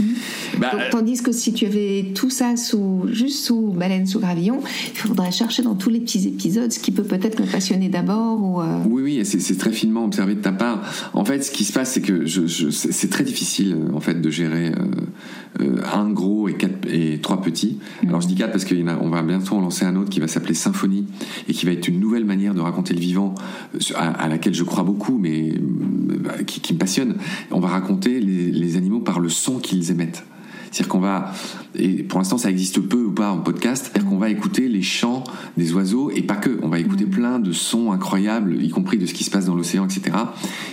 [0.00, 0.14] Mhm.
[0.58, 4.60] Bah, tandis que si tu avais tout ça sous, juste sous baleine sous gravillon,
[4.92, 8.42] il faudrait chercher dans tous les petits épisodes ce qui peut peut-être me passionner d'abord.
[8.42, 10.82] Ou euh, Oui, oui, c'est très finement observé de ta part.
[11.12, 14.30] En fait, ce qui se passe, c'est que je, c'est très difficile en fait de
[14.30, 14.72] gérer
[15.60, 17.78] euh, un gros et, quatre, et trois petits.
[18.02, 18.08] Mm.
[18.08, 20.54] Alors je dis quatre parce qu'on va bientôt en lancer un autre qui va s'appeler
[20.54, 21.06] Symphonie
[21.48, 23.34] et qui va être une nouvelle manière de raconter le vivant
[23.74, 25.54] euh, à, laquelle je crois beaucoup, mais
[26.46, 27.16] qui, me passionne.
[27.50, 30.24] On va raconter les animaux par le son qu'ils émettent.
[30.74, 31.32] C'est-à-dire qu'on va,
[31.76, 34.82] et pour l'instant ça existe peu ou pas en podcast, c'est-à-dire qu'on va écouter les
[34.82, 35.22] chants
[35.56, 37.10] des oiseaux et pas que, on va écouter mm.
[37.10, 40.16] plein de sons incroyables, y compris de ce qui se passe dans l'océan, etc.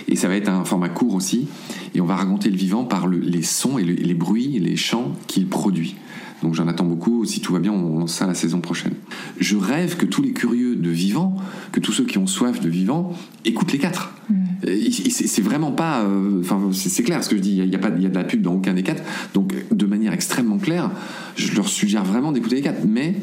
[0.08, 1.46] Et ça va être un format court aussi,
[1.94, 5.46] et on va raconter le vivant par les sons et, les bruits, les chants qu'il
[5.46, 5.94] produit.
[6.42, 7.24] Donc j'en attends beaucoup.
[7.24, 8.94] Si tout va bien, on lance ça la saison prochaine.
[9.38, 11.36] Je rêve que tous les curieux de vivant,
[11.70, 13.12] que tous ceux qui ont soif de vivant,
[13.44, 14.12] écoutent les quatre.
[14.28, 14.41] Mm.
[14.62, 16.02] C'est vraiment pas.
[16.02, 17.56] Euh, enfin, c'est clair ce que je dis.
[17.56, 19.02] Il y a, pas, il y a de la pub dans aucun des quatre.
[19.34, 20.90] Donc, de manière extrêmement claire,
[21.36, 22.84] je leur suggère vraiment d'écouter les quatre.
[22.86, 23.16] Mais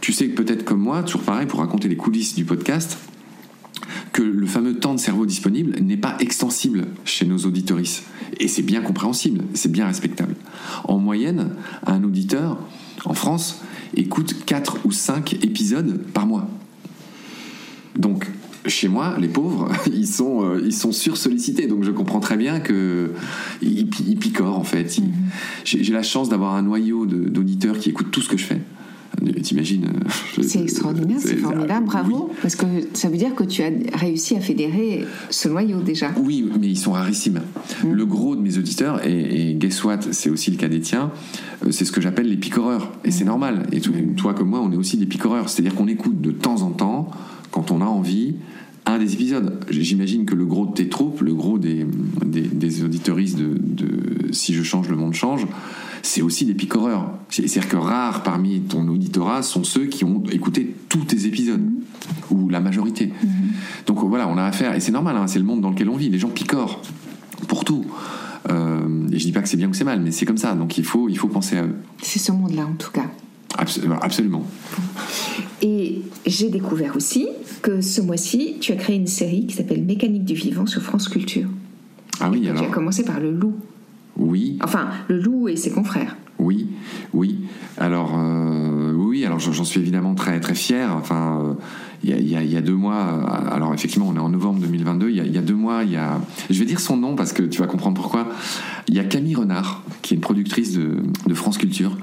[0.00, 2.98] tu sais que peut-être comme moi, toujours pareil, pour raconter les coulisses du podcast,
[4.12, 8.04] que le fameux temps de cerveau disponible n'est pas extensible chez nos auditoristes.
[8.38, 10.36] Et c'est bien compréhensible, c'est bien respectable.
[10.84, 11.50] En moyenne,
[11.86, 12.58] un auditeur,
[13.04, 13.62] en France,
[13.94, 16.48] écoute 4 ou 5 épisodes par mois.
[17.96, 18.26] Donc,
[18.66, 21.66] chez moi, les pauvres, ils sont, euh, ils sont sursollicités.
[21.66, 23.10] Donc je comprends très bien qu'ils
[23.62, 24.98] ils picorent en fait.
[24.98, 25.12] Mhm.
[25.64, 28.60] J'ai la chance d'avoir un noyau d'auditeurs qui écoutent tout ce que je fais
[29.42, 32.30] T'imagines euh, C'est extraordinaire, c'est formidable, bravo.
[32.40, 36.12] Parce que ça veut dire que tu as réussi à fédérer ce noyau déjà.
[36.16, 37.40] Oui, mais ils sont rarissimes.
[37.84, 37.92] Mm.
[37.92, 41.10] Le gros de mes auditeurs, et, guess what, c'est aussi le cas des tiens,
[41.64, 42.92] euh, c'est ce que j'appelle les picoreurs.
[43.04, 43.28] Et c'est mm.
[43.28, 43.66] normal.
[43.72, 43.80] Et
[44.16, 45.48] toi comme moi, on est aussi des picoreurs.
[45.48, 47.10] C'est-à-dire qu'on écoute de temps en temps,
[47.50, 48.36] quand on a envie,
[48.86, 49.64] un des épisodes.
[49.68, 51.86] J'imagine que le gros de tes troupes, le gros des,
[52.24, 55.46] des, des auditoristes de, de Si je change, le monde change,
[56.02, 57.10] c'est aussi des picoreurs.
[57.28, 61.62] C'est-à-dire que rares parmi ton auditorat sont ceux qui ont écouté tous tes épisodes,
[62.30, 63.06] ou la majorité.
[63.06, 63.30] Mhm.
[63.86, 65.96] Donc voilà, on a affaire, et c'est normal, hein, c'est le monde dans lequel on
[65.96, 66.80] vit, les gens picorent
[67.46, 67.84] pour tout.
[68.50, 70.38] Euh, et je dis pas que c'est bien ou que c'est mal, mais c'est comme
[70.38, 71.76] ça, donc il faut, il faut penser à eux.
[72.02, 73.06] C'est ce monde-là en tout cas.
[74.00, 74.44] absolument.
[75.62, 77.28] Et j'ai découvert aussi
[77.62, 81.08] que ce mois-ci, tu as créé une série qui s'appelle Mécanique du vivant sur France
[81.08, 81.48] Culture.
[82.20, 82.62] Ah oui, alors.
[82.62, 83.54] Tu as commencé par le loup.
[84.16, 84.58] Oui.
[84.62, 86.16] Enfin, le loup et ses confrères.
[86.38, 86.68] Oui,
[87.12, 87.40] oui.
[87.76, 90.94] Alors, euh, oui, alors j'en suis évidemment très, très fier.
[90.96, 91.56] Enfin,
[92.04, 95.10] il y, a, deux mois, alors effectivement, on est en novembre 2022.
[95.10, 96.20] Il y, a, deux mois, il y a.
[96.48, 98.28] Je vais dire son nom parce que tu vas comprendre pourquoi.
[98.86, 101.96] Il y a Camille Renard, qui est une productrice de, France Culture.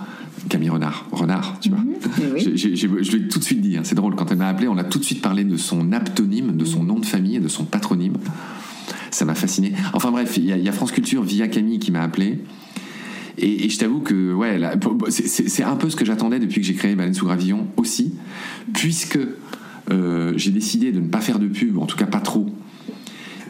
[0.49, 1.79] Camille Renard, Renard, tu vois.
[1.79, 2.37] Mhm.
[2.37, 4.77] Eh je l'ai tout de suite dit, hein, c'est drôle, quand elle m'a appelé, on
[4.77, 7.47] a tout de suite parlé de son aptonyme, de son nom de famille et de
[7.47, 8.17] son patronyme
[9.15, 9.73] ça m'a fasciné.
[9.93, 12.39] Enfin bref, il y, a France Culture via Camille qui m'a appelé.
[13.37, 14.59] Et, je t'avoue que ouais,
[15.09, 18.13] c'est un peu ce que j'attendais depuis que j'ai créé Baleine sous Gravillon aussi,
[18.73, 19.19] puisque
[19.91, 22.47] euh, j'ai décidé de ne pas faire de pub, en tout cas pas trop,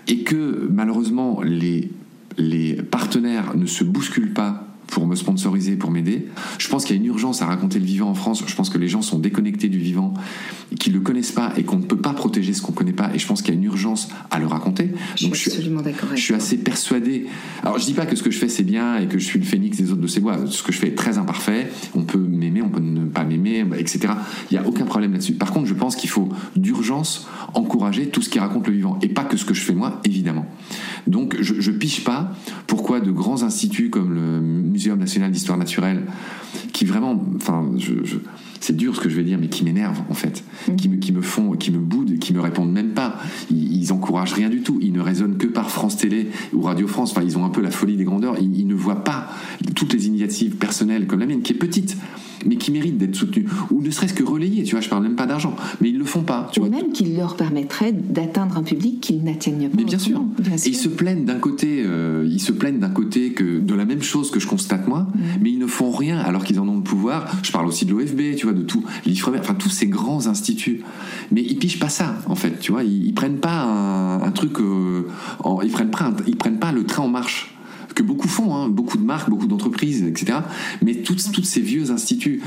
[0.08, 1.92] et que malheureusement les,
[2.38, 6.28] les partenaires ne se bousculent pas pour me sponsoriser, pour m'aider.
[6.58, 8.44] Je pense qu'il y a une urgence à raconter le vivant en France.
[8.46, 10.14] Je pense que les gens sont déconnectés du vivant,
[10.80, 12.94] qu'ils ne le connaissent pas et qu'on ne peut pas protéger ce qu'on ne connaît
[12.94, 13.12] pas.
[13.14, 14.92] Et je pense qu'il y a une urgence à le raconter.
[15.16, 16.10] Je suis absolument d'accord.
[16.16, 17.28] Je suis assez persuadé.
[17.62, 19.40] Alors je dis pas que ce que je fais c'est bien et que je suis
[19.40, 20.38] le phénix des autres de ces bois.
[20.48, 21.70] Ce que je fais est très imparfait.
[21.94, 24.14] On peut m'aimer, on peut ne pas m'aimer, etc.
[24.52, 25.34] Il n'y a aucun problème là-dessus.
[25.34, 29.10] Par contre, je pense qu'il faut d'urgence encourager tout ce qui raconte le vivant et
[29.10, 30.46] pas que ce que je fais moi, évidemment.
[31.08, 32.32] Donc je, je piche pas
[32.68, 34.42] pourquoi de grands instituts comme le
[34.76, 36.04] Muséum national d'histoire naturelle,
[36.74, 37.94] qui vraiment, enfin, je,
[38.60, 40.76] c'est dur ce que je vais dire, mais qui m'énervent en fait, mm.
[40.76, 43.20] qui, me, qui me font, qui me boudent, qui me répondent même pas.
[43.52, 44.80] Ils, ils, encouragent rien du tout.
[44.82, 47.12] Ils ne raisonnent que par France Télé ou Radio France.
[47.12, 48.38] Enfin, ils ont un peu la folie des grandeurs.
[48.40, 49.30] Ils, ils ne voient pas
[49.76, 51.98] toutes les initiatives personnelles comme la mienne, qui est petite
[52.46, 55.16] mais qui méritent d'être soutenus, ou ne serait-ce que relayés, tu vois, je parle même
[55.16, 56.50] pas d'argent, mais ils le font pas.
[56.52, 59.78] Tu ou même qu'ils leur permettrait d'atteindre un public qu'ils n'atteignent pas.
[59.78, 60.24] Mais bien sûr.
[60.40, 63.86] Et ils se plaignent d'un côté, euh, ils se plaignent d'un côté que de la
[63.86, 65.20] même chose que je constate moi, mm.
[65.42, 67.32] mais ils ne font rien alors qu'ils en ont le pouvoir.
[67.44, 70.82] Je parle aussi de l'OFB, de tout, l'IFREMER, enfin tous ces grands instituts,
[71.32, 75.08] mais ils pichent pas ça en fait, tu vois, ils, prennent pas un, truc, euh,
[75.64, 77.56] ils prennent pas, ils prennent pas le train en marche
[77.96, 80.40] que beaucoup font, hein, beaucoup de marques, beaucoup d'entreprises, etc.
[80.84, 82.42] Mais toutes, toutes ces vieux instituts,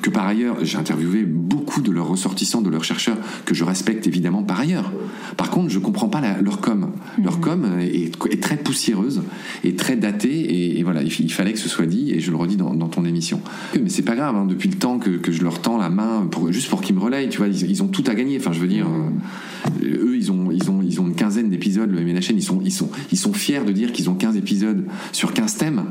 [0.00, 4.06] que par ailleurs, j'ai interviewé beaucoup de leurs ressortissants, de leurs chercheurs, que je respecte
[4.06, 4.92] évidemment par ailleurs.
[5.36, 6.90] Par contre, je comprends pas leur com.
[7.22, 9.22] Leur com est, très poussiéreuse
[9.62, 12.56] et très datée, et, voilà, il, fallait que ce soit dit, et je le redis
[12.56, 13.40] dans, ton émission.
[13.80, 16.52] Mais c'est pas grave, hein, depuis le temps que, je leur tends la main, pour,
[16.52, 18.36] juste pour qu'ils me relayent, tu vois, ils, ont tout à gagner.
[18.38, 21.90] Enfin, je veux dire, euh, eux, ils ont, ils ont, ils ont une quinzaine d'épisodes,
[21.90, 24.84] le MNHN, ils sont, ils, sont, ils sont fiers de dire qu'ils ont 15 épisodes
[25.12, 25.84] sur 15 thèmes.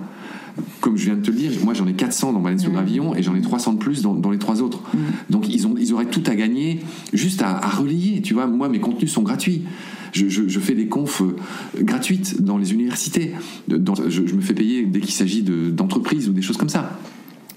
[0.81, 3.15] Comme je viens de te le dire, moi j'en ai 400 dans Baleine sous Gravillon
[3.15, 4.81] et j'en ai 300 de plus dans, les trois autres.
[5.29, 6.81] Donc ils, ont, ils auraient tout à gagner
[7.13, 8.21] juste à, relayer.
[8.21, 9.63] Tu vois, moi mes contenus sont gratuits.
[10.13, 11.35] Je, fais des confs euh,
[11.79, 13.31] gratuites dans les universités.
[13.67, 16.99] je, me fais payer dès qu'il s'agit d'entreprises ou des choses comme ça.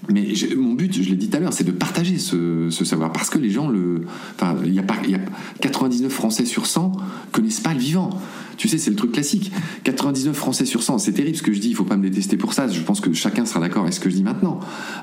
[0.09, 3.11] Mais mon but, je l'ai dit tout à l'heure, c'est de partager ce, savoir.
[3.11, 4.05] Parce que les gens, le,
[4.35, 5.19] enfin, il y, a y a
[5.59, 6.93] 99 Français sur 100
[7.31, 8.09] connaissent pas le vivant.
[8.57, 9.51] Tu sais, c'est le truc classique.
[9.83, 12.37] 99 Français sur 100, c'est terrible ce que je dis, il faut pas me détester
[12.37, 14.59] pour ça, je pense que chacun sera d'accord avec ce que je dis maintenant,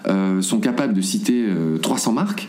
[0.08, 1.46] euh, sont capables de citer
[1.80, 2.48] 300 euh, marques,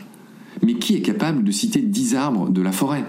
[0.63, 3.03] mais qui est capable de citer 10 arbres de la forêt?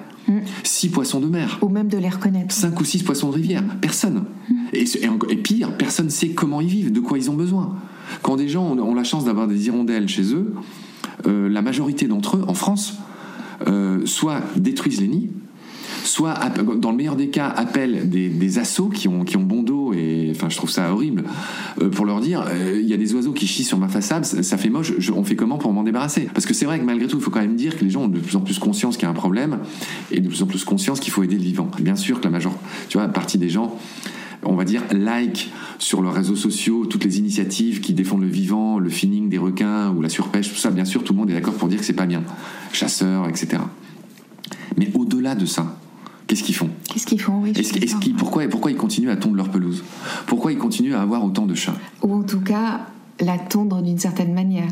[0.65, 0.91] 6 mm.
[0.91, 1.59] poissons de mer.
[1.63, 2.55] Ou même de les reconnaître.
[2.55, 3.63] 5 ou 6 poissons de rivière.
[3.81, 4.25] Personne.
[4.49, 4.55] Mm.
[4.73, 4.85] Et,
[5.31, 7.77] et, pire, personne ne sait comment ils vivent, de quoi ils ont besoin.
[8.23, 10.55] Quand des gens ont, la chance d'avoir des hirondelles chez eux,
[11.27, 12.95] euh, la majorité d'entre eux, en France,
[14.05, 15.31] soit détruisent les nids,
[16.07, 16.35] soit,
[16.79, 19.93] dans le meilleur des cas, appellent des, des assos qui ont, qui ont bon dos,
[19.93, 21.25] et enfin, je trouve ça horrible,
[21.83, 24.25] euh, pour leur dire euh, il y a des oiseaux qui chient sur ma façade,
[24.25, 26.29] ça, fait moche, on fait comment pour m'en débarrasser?
[26.33, 28.03] Parce que c'est vrai que malgré tout, il faut quand même dire que les gens
[28.03, 29.59] ont de plus en plus conscience qu'il y a un problème,
[30.11, 31.69] et de plus en plus conscience qu'il faut aider le vivant.
[31.81, 32.55] Bien sûr que la majeure
[32.89, 33.77] tu vois, partie des gens
[34.49, 38.79] on va dire, like sur leurs réseaux sociaux toutes les initiatives qui défendent le vivant,
[38.79, 41.35] le finning des requins ou la surpêche, tout ça, bien sûr, tout le monde est
[41.35, 42.23] d'accord pour dire que c'est pas bien.
[42.73, 43.59] Chasseurs, etc.
[44.77, 45.77] Mais au-delà de ça,
[46.27, 46.71] Qu'est-ce qu'ils font?
[46.93, 47.41] Qu'est-ce qu'ils font?
[47.41, 47.53] Oui,
[48.19, 49.85] pourquoi, pourquoi ils continuent à tondre leur pelouse
[50.27, 51.77] Pourquoi ils continuent à avoir autant de chats?
[52.03, 52.81] Ou en tout cas,
[53.21, 54.69] la tondre d'une certaine manière.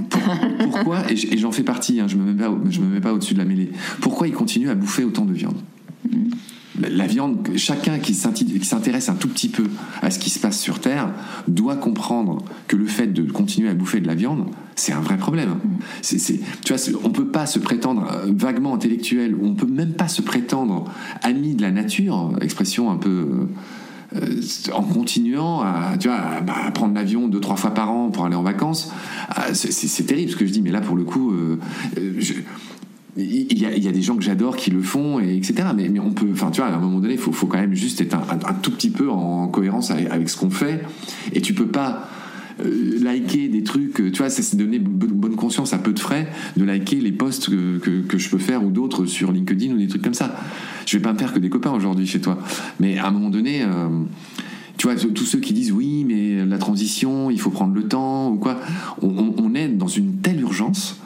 [0.59, 1.11] Pourquoi?
[1.11, 3.71] Et j'en fais partie, hein, je ne me, me mets pas au-dessus de la mêlée.
[4.01, 5.57] Pourquoi ils continuent à bouffer autant de viande?
[6.11, 6.31] Mm.
[6.81, 9.65] La, viande, chacun qui s'intéresse un tout petit peu
[10.03, 11.11] à ce qui se passe sur Terre
[11.49, 15.17] doit comprendre que le fait de continuer à bouffer de la viande, c'est un vrai
[15.17, 15.51] problème.
[15.51, 15.69] Mm.
[16.03, 20.09] C'est, tu vois, on peut pas se prétendre euh, vaguement intellectuel, on peut même pas
[20.09, 20.91] se prétendre
[21.23, 23.47] ami de la nature, expression un peu
[24.17, 24.41] euh,
[24.73, 28.37] en continuant à, tu vois, bah, prendre l'avion deux trois fois par an pour aller
[28.37, 28.93] en vacances,
[29.29, 30.63] ah, c'est terrible ce que je dis.
[30.63, 31.59] Mais là, pour le coup, euh,
[31.99, 32.21] euh,
[33.17, 35.69] il y, a, des gens que j'adore qui le font, et etc.
[35.77, 38.01] Mais, on peut, enfin, tu vois, à un moment donné, il faut, quand même juste
[38.01, 40.85] être un, tout petit peu en cohérence avec, ce qu'on fait.
[41.33, 42.09] Et tu peux pas
[42.59, 47.01] liker des trucs, tu vois, c'est donner bonne conscience à peu de frais de liker
[47.01, 50.15] les posts que, que je peux faire ou d'autres sur LinkedIn ou des trucs comme
[50.15, 50.37] ça
[50.87, 52.39] je vais pas me faire que des copains aujourd'hui chez toi.
[52.81, 53.89] Mais à un moment donné, euh,
[54.77, 58.31] tu vois, tous ceux qui disent oui, mais la transition, il faut prendre le temps
[58.31, 58.59] ou quoi,
[59.03, 61.01] on, est dans une telle urgence.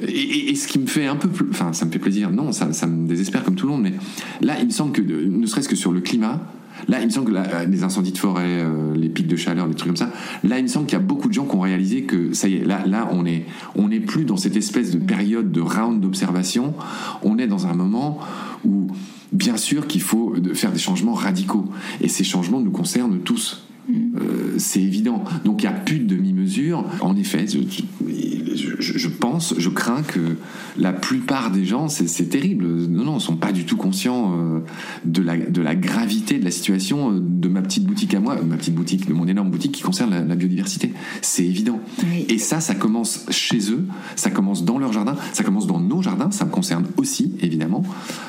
[0.00, 1.46] Et, ce qui me fait un peu plus.
[1.50, 3.94] Enfin, ça me fait plaisir, non, ça, ça, me désespère comme tout le monde, mais
[4.40, 6.40] là, il me semble que, ne serait-ce que sur le climat,
[6.88, 9.66] là, il me semble que euh, les incendies de forêt, euh, les pics de chaleur,
[9.66, 10.12] des trucs comme ça,
[10.44, 12.48] là, il me semble qu'il y a beaucoup de gens qui ont réalisé que ça
[12.48, 15.60] y est, là, là on est, on n'est plus dans cette espèce de période de
[15.60, 16.74] round d'observation,
[17.22, 18.20] on est dans un moment
[18.64, 18.88] où
[19.32, 21.66] bien sûr qu'il faut faire des changements radicaux.
[22.00, 23.67] Et ces changements nous concernent tous.
[23.88, 23.94] Mm.
[24.20, 25.24] Euh, c'est évident.
[25.44, 26.84] Donc il n'y a plus de demi-mesure.
[27.00, 27.46] En effet,
[28.78, 30.36] je, pense, je crains que
[30.76, 34.60] la plupart des gens, c'est terrible, non, non, sont pas du tout conscients euh,
[35.04, 38.36] de, la, de la gravité de la situation euh, de ma petite boutique à moi,
[38.42, 40.92] ma petite boutique, de mon énorme boutique qui concerne la, biodiversité.
[41.22, 41.80] C'est évident.
[42.28, 43.84] Et ça, ça commence chez eux,
[44.16, 47.82] ça commence dans leur jardin, ça commence dans nos jardins, ça me concerne aussi, évidemment.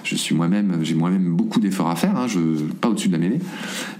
[0.03, 2.39] Je suis moi-même, j'ai moi-même beaucoup d'efforts à faire, hein, je,
[2.81, 3.39] pas au-dessus de la mêlée,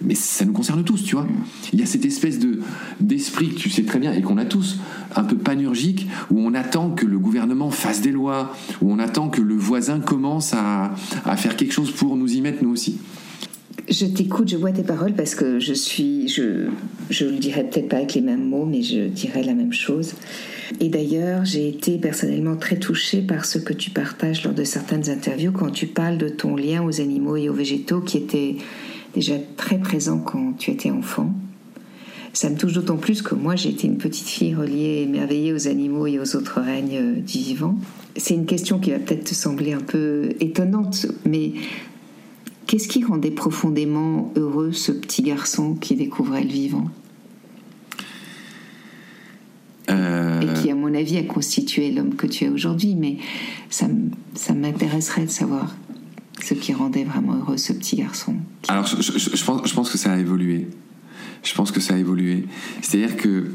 [0.02, 1.28] mais ça nous concerne tous, tu vois.
[1.74, 2.60] Il y a cette espèce de
[3.00, 4.78] d'esprit que tu sais très bien et qu'on a tous,
[5.16, 9.30] un peu panurgique, où on attend que le gouvernement fasse des lois, où on attend
[9.30, 10.92] que le voisin commence à,
[11.36, 12.98] faire quelque chose pour nous y mettre nous aussi.
[13.88, 16.68] Je t'écoute, je vois tes paroles parce que je suis, je,
[17.10, 20.14] je le dirais peut-être pas avec les mêmes mots, mais je dirais la même chose.
[20.80, 25.10] Et d'ailleurs, j'ai été personnellement très touchée par ce que tu partages lors de certaines
[25.10, 28.58] interviews quand tu parles de ton lien aux animaux et aux végétaux qui était
[29.14, 31.34] déjà très présent quand tu étais enfant.
[32.34, 35.68] Ça me touche d'autant plus que moi, j'ai été une petite fille reliée, émerveillée aux
[35.68, 37.76] animaux et aux autres règnes euh, du vivant.
[38.16, 41.54] C'est une question qui va peut-être te sembler un peu étonnante, mais
[42.68, 46.86] qu'est-ce qui rendait profondément heureux ce petit garçon qui découvrait le vivant?
[49.90, 50.42] Euh.
[50.42, 53.18] Et qui, à mon avis, a constitué l'homme que tu es aujourd'hui, mais
[53.72, 53.88] ça,
[54.36, 55.76] ça m'intéresserait de savoir
[56.44, 58.36] ce qui rendait vraiment heureux ce petit garçon.
[58.68, 60.68] Alors, je, je, pense, je pense que ça a évolué
[61.44, 62.46] je pense que ça a évolué.
[62.82, 63.52] C'est-à-dire que,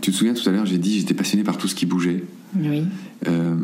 [0.00, 2.24] tu te souviens tout à l'heure, j'ai dit j'étais passionné par tout ce qui bougeait.
[2.58, 2.84] Oui.
[3.28, 3.56] Euh,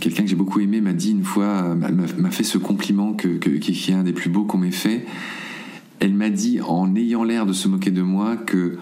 [0.00, 3.90] quelqu'un que j'ai beaucoup aimé m'a dit une fois, m'a fait ce compliment que, qui
[3.90, 5.06] est un des plus beaux qu'on m'ait fait.
[6.00, 8.78] Elle m'a dit, en ayant l'air de se moquer de moi, que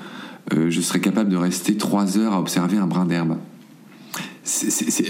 [0.54, 3.36] euh, je serais capable de rester trois heures à observer un brin d'herbe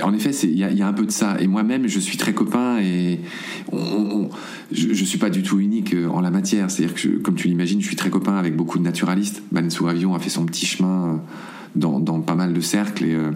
[0.02, 1.36] en effet, il y, a un peu de ça.
[1.40, 3.20] Et moi-même, je suis très copain et
[4.70, 6.70] je, ne suis pas du tout unique euh, en la matière.
[6.70, 9.42] C'est-à-dire que, comme tu l'imagines, je suis très copain avec beaucoup de naturalistes.
[9.50, 11.20] Ban Avion a fait son petit chemin
[11.76, 13.04] euh, dans, pas mal de cercles.
[13.04, 13.30] Et, euh,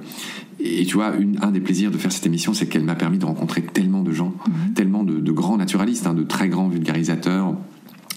[0.61, 1.13] et tu vois,
[1.43, 4.13] un des plaisirs de faire cette émission, c'est qu'elle m'a permis de rencontrer tellement de
[4.13, 4.75] gens, mhm.
[4.75, 7.55] tellement de, grands naturalistes, hein, de très grands vulgarisateurs,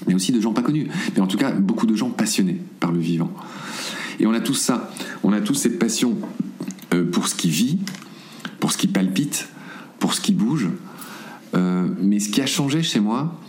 [0.07, 0.87] mais aussi de gens pas connus.
[1.15, 3.31] Mais en tout cas, beaucoup de gens passionnés par le vivant.
[4.19, 4.91] Et on a tous ça.
[5.23, 6.17] On a tous cette passion
[7.11, 7.79] pour ce qui vit,
[8.59, 9.49] pour ce qui palpite,
[9.99, 10.69] pour ce qui bouge.
[11.55, 13.39] Euh, mais ce qui a changé chez moi,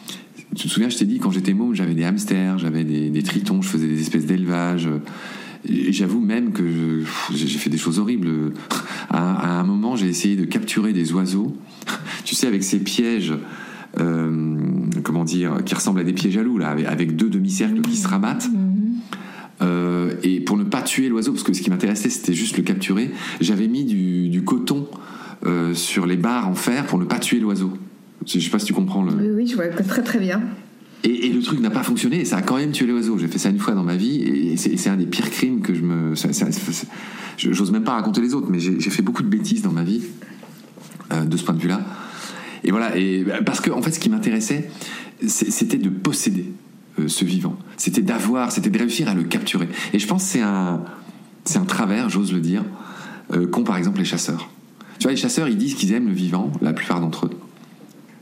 [0.56, 3.62] tu te souviens, je t'ai dit, quand j'étais môme, j'avais des hamsters, j'avais des, tritons,
[3.62, 4.88] je faisais des espèces d'élevage.
[5.64, 8.52] J'avoue même que j'ai fait des choses horribles.
[9.12, 11.56] À, un moment, j'ai essayé de capturer des oiseaux,
[12.24, 13.34] tu sais, avec ces pièges.
[13.98, 14.56] Euh,
[15.02, 18.46] comment dire, qui ressemblent à des pièges à là, avec, deux demi-cercles qui se rabattent.
[19.62, 22.62] Euh, et pour ne pas tuer l'oiseau, parce que ce qui m'intéressait c'était juste le
[22.62, 24.88] capturer, j'avais mis du, coton
[25.46, 27.72] euh, sur les barres en fer pour ne pas tuer l'oiseau.
[28.26, 29.12] Je sais pas si tu comprends le.
[29.12, 30.42] Oui, oui, je vois très très bien.
[31.02, 33.16] Et, le truc n'a pas fonctionné, et ça a quand même tué l'oiseau.
[33.16, 35.74] J'ai fait ça une fois dans ma vie, et c'est un des pires crimes que
[35.74, 36.14] je me.
[37.38, 40.02] J'ose même pas raconter les autres, mais j'ai fait beaucoup de bêtises dans ma vie,
[41.12, 41.80] euh, de ce point de vue-là.
[42.64, 44.70] Et voilà, et parce que en fait, ce qui m'intéressait,
[45.26, 46.52] c'était de posséder.
[47.00, 47.56] Euh, ce vivant.
[47.76, 49.68] C'était d'avoir, c'était de réussir à le capturer.
[49.92, 50.82] Et je pense que c'est un,
[51.44, 52.64] c'est un travers, j'ose le dire,
[53.32, 54.48] euh, qu'ont par exemple les chasseurs.
[54.98, 57.30] Tu vois, les chasseurs, ils disent qu'ils aiment le vivant, la plupart d'entre eux.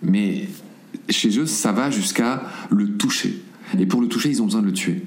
[0.03, 0.49] Mais
[1.09, 3.43] chez eux, ça va jusqu'à le toucher.
[3.79, 5.03] Et pour le toucher, ils ont besoin de le tuer.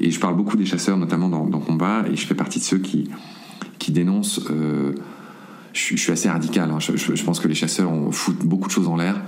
[0.00, 2.78] Et je parle beaucoup des chasseurs, notamment dans, Combat, et je fais partie de ceux
[2.78, 3.10] qui,
[3.78, 4.40] qui dénoncent.
[4.50, 4.92] Euh,
[5.72, 6.70] je, suis assez radical.
[6.70, 6.78] Hein.
[6.80, 9.20] Je, pense que les chasseurs ont, foutent beaucoup de choses en l'air.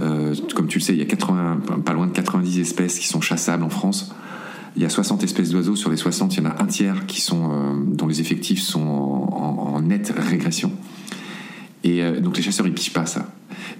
[0.00, 3.06] Euh, comme tu le sais, il y a 80, pas loin de 90 espèces qui
[3.06, 4.14] sont chassables en France.
[4.76, 5.76] Il y a 60 espèces d'oiseaux.
[5.76, 8.60] Sur les 60, il y en a un tiers qui sont, euh, dont les effectifs
[8.60, 10.72] sont en, en nette régression.
[11.84, 13.28] Et euh, donc les chasseurs, ils pichent pas ça.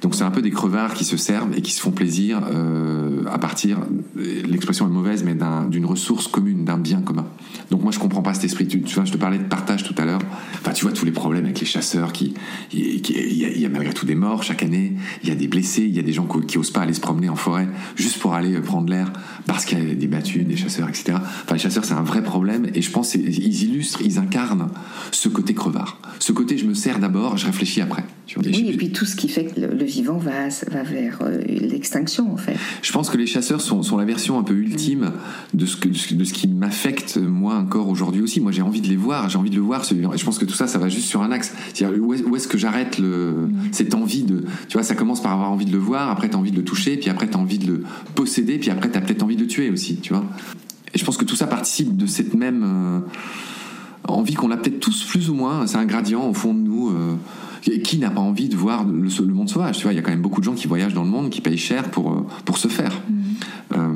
[0.02, 3.24] Donc c'est un peu des crevards qui se servent et qui se font plaisir euh,
[3.30, 3.78] à partir,
[4.16, 5.36] l'expression est mauvaise, mais
[5.70, 7.26] d'une ressource commune, d'un bien commun.
[7.70, 8.66] Donc moi je comprends pas cet esprit.
[8.66, 10.20] Tu, vois, je te parlais de partage tout à l'heure.
[10.60, 12.12] Enfin, tu vois tous les problèmes avec les chasseurs.
[12.12, 12.34] Qui,
[12.72, 13.02] il
[13.36, 14.94] y, a malgré tout des morts chaque année.
[15.22, 15.82] Il y a des blessés.
[15.82, 18.18] Il y a des gens qui, qui, osent pas aller se promener en forêt juste
[18.18, 19.12] pour aller prendre l'air
[19.46, 21.14] parce qu'il y a des battus, des chasseurs, etc.
[21.16, 24.68] Enfin les chasseurs c'est un vrai problème et je pense qu'ils illustrent, ils incarnent
[25.10, 25.98] ce côté crevard.
[26.18, 28.04] Ce côté je me sers d'abord, je réfléchis après.
[28.36, 32.36] oui, et puis tout ce qui fait le, vivant va, va vers euh, l'extinction, en
[32.36, 32.56] fait.
[32.82, 35.12] Je pense que les chasseurs sont, sont la version un peu ultime
[35.52, 38.40] de ce, que, de ce qui m'affecte, moi, encore aujourd'hui aussi.
[38.40, 40.12] Moi, j'ai envie de les voir, j'ai envie de le voir, ce vivant.
[40.12, 41.52] Et je pense que tout ça, ça va juste sur un axe.
[41.82, 44.44] Où est-ce que j'arrête le, cette envie de.
[44.68, 46.56] Tu vois, ça commence par avoir envie de le voir, après, tu as envie de
[46.56, 47.84] le toucher, puis après, tu as envie de le
[48.14, 50.24] posséder, puis après, tu as peut-être envie de le tuer aussi, tu vois.
[50.94, 52.62] Et je pense que tout ça participe de cette même.
[52.64, 53.00] Euh,
[54.06, 56.90] envie qu'on a peut-être tous plus ou moins, c'est un gradient au fond de nous.
[56.90, 57.16] Euh,
[57.70, 60.10] qui n'a pas envie de voir le, monde sauvage Tu vois, il y a quand
[60.10, 62.58] même beaucoup de gens qui voyagent dans le monde, qui payent cher pour, euh, pour
[62.58, 62.92] se faire.
[62.92, 63.14] Mm.
[63.72, 63.94] Euh,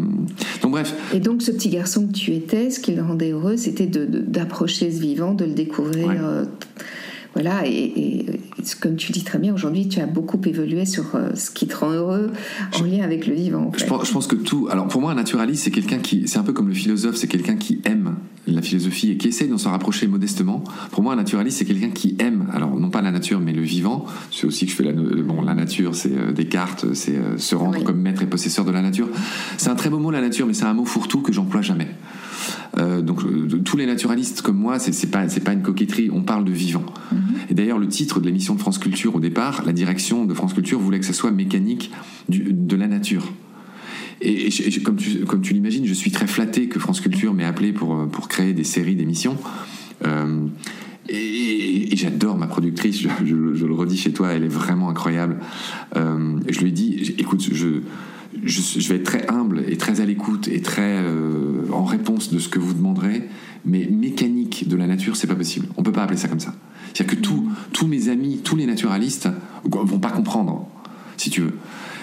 [0.62, 0.94] donc bref.
[1.12, 4.90] Et donc ce petit garçon que tu étais, ce qui le rendait heureux, c'était d'approcher
[4.90, 6.24] ce vivant, de le découvrir.
[6.24, 6.44] Euh,
[7.40, 8.26] voilà, et,
[8.80, 11.92] comme tu dis très bien, aujourd'hui, tu as beaucoup évolué sur ce qui te rend
[11.92, 12.32] heureux
[12.76, 13.70] en lien avec le vivant.
[13.76, 14.66] je, pense, je, pense, que tout.
[14.72, 16.26] Alors pour moi, un naturaliste, c'est quelqu'un qui.
[16.26, 18.16] C'est un peu comme le philosophe, c'est quelqu'un qui aime
[18.52, 20.64] la philosophie et qui essaie d'en s'en rapprocher modestement.
[20.90, 23.62] Pour moi, un naturaliste, c'est quelqu'un qui aime, alors non pas la nature, mais le
[23.62, 24.06] vivant.
[24.32, 27.54] C'est aussi que je fais la, bon, la nature, c'est euh, Descartes, c'est euh, se
[27.54, 29.08] rendre comme maître et possesseur de la nature.
[29.58, 31.88] C'est un très beau mot, la nature, mais c'est un mot fourre-tout que j'emploie jamais.
[32.78, 33.22] Euh, donc
[33.64, 36.10] tous les naturalistes comme moi, c'est pas c'est pas une coquetterie.
[36.12, 36.84] On parle de vivant.
[37.12, 37.18] Mm-hmm.
[37.50, 40.54] Et d'ailleurs, le titre de l'émission de France Culture au départ, la direction de France
[40.54, 41.90] Culture voulait que ça soit mécanique
[42.28, 43.32] de la nature.
[44.20, 44.50] Et,
[44.84, 47.94] comme tu, comme tu l'imagines, je suis très flatté que France Culture m'ait appelé pour,
[47.94, 49.36] euh, pour créer des séries d'émissions.
[50.04, 50.46] Euh,
[51.08, 55.38] et, j'adore ma productrice, je, le redis chez toi, elle est vraiment incroyable.
[55.96, 57.80] Euh, je lui ai dit, écoute, je,
[58.48, 61.02] je, vais être très humble et très à l'écoute et très
[61.72, 63.28] en réponse de ce que vous demanderez,
[63.64, 65.68] mais mécanique de la nature, c'est pas possible.
[65.76, 66.54] On peut pas appeler ça comme ça.
[66.92, 67.22] C'est-à-dire que
[67.72, 69.28] tous mes amis, tous les naturalistes
[69.64, 70.66] vont pas comprendre,
[71.16, 71.54] si tu veux.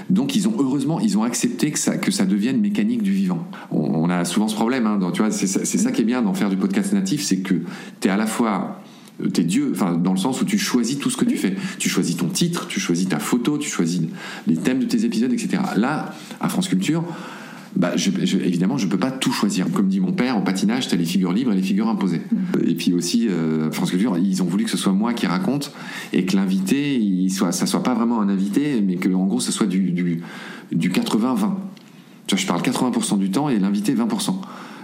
[0.09, 3.47] Donc ils ont heureusement ils ont accepté que ça que ça devienne mécanique du vivant.
[3.71, 6.49] On, a souvent ce problème, hein, tu vois, c'est ça, qui est bien d'en faire
[6.49, 7.55] du podcast natif, c'est que
[7.99, 8.84] tu es à la fois euh,
[9.33, 11.55] t'es Dieu, enfin dans le sens où tu choisis tout ce que tu fais.
[11.79, 14.01] Tu choisis ton titre, tu choisis ta photo, tu choisis
[14.47, 15.61] les thèmes de tes épisodes, etc.
[15.77, 17.03] Là, à France Culture,
[17.75, 19.69] bah, je, évidemment, je peux pas tout choisir.
[19.71, 22.21] Comme dit mon père, au patinage, tu as les figures libres et les figures imposées.
[22.31, 22.69] Mm.
[22.69, 25.73] Et puis aussi, euh, France Culture, ils ont voulu que ce soit moi qui raconte
[26.13, 29.39] et que l'invité, il soit, ça soit pas vraiment un invité, mais que en gros,
[29.39, 30.21] ce soit du, du,
[30.71, 31.51] du 80-20.
[32.33, 34.35] Je parle 80% du temps et l'invité 20%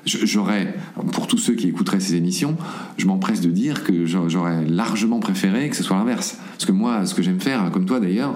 [0.06, 0.76] j'aurais,
[1.12, 2.58] pour tous ceux qui écouteraient ces émissions,
[2.98, 6.38] je m'empresse de dire que j'aurais largement préféré que ce soit l'inverse.
[6.52, 8.36] Parce que moi, ce que j'aime faire, comme toi d'ailleurs,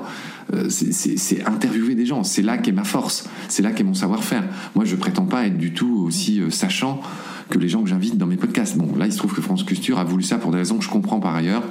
[0.54, 2.24] euh, c'est interviewer des gens.
[2.24, 3.28] C'est là qu'est ma force.
[3.48, 4.44] C'est là qu'est mon savoir-faire.
[4.76, 7.02] Moi, je prétends pas être du tout aussi euh, sachant
[7.50, 8.78] que les gens que j'invite dans mes podcasts.
[8.78, 10.84] Bon, là, il se trouve que France Culture a voulu ça pour des raisons que
[10.84, 11.64] je comprends par ailleurs,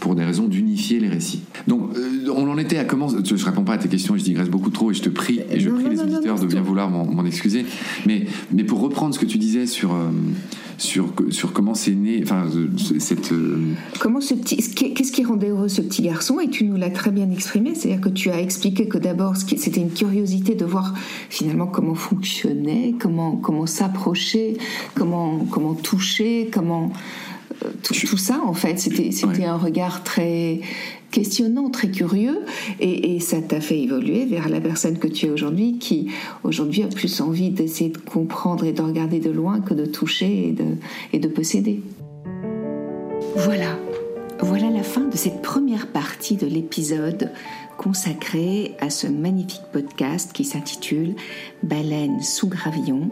[0.00, 1.42] pour des raisons d'unifier les récits.
[1.66, 4.22] Donc, euh, on en était à comment Je ne réponds pas à tes questions, je
[4.22, 6.90] digresse beaucoup trop et je te prie, et je prie les auditeurs de bien vouloir
[6.90, 7.66] m'en excuser.
[8.06, 9.94] Mais, mais pour reprendre ce que tu disais sur
[10.78, 12.46] sur, sur comment c'est né, enfin,
[13.00, 13.32] cette.
[13.32, 16.38] Euh, comment ce petit, qu'est-ce qui rendait heureux ce petit garçon?
[16.38, 19.80] Et tu nous l'as très bien exprimé, c'est-à-dire que tu as expliqué que d'abord, c'était
[19.80, 20.94] une curiosité de voir
[21.28, 24.56] finalement comment fonctionnait, comment, comment s'approcher,
[24.94, 26.92] comment, comment toucher, comment.
[27.64, 30.60] Euh, tout, ça, en fait, c'était c'était un regard très
[31.10, 32.40] questionnant, très curieux,
[32.80, 36.10] et, ça t'a fait évoluer vers la personne que tu es aujourd'hui, qui
[36.44, 40.48] aujourd'hui a plus envie d'essayer de comprendre et de regarder de loin que de toucher
[40.48, 40.64] et de,
[41.12, 41.82] et de posséder.
[43.36, 43.78] Voilà,
[44.40, 47.30] voilà la fin de cette première partie de l'épisode
[47.76, 51.14] consacré à ce magnifique podcast qui s'intitule
[51.62, 53.10] Baleine sous gravillon,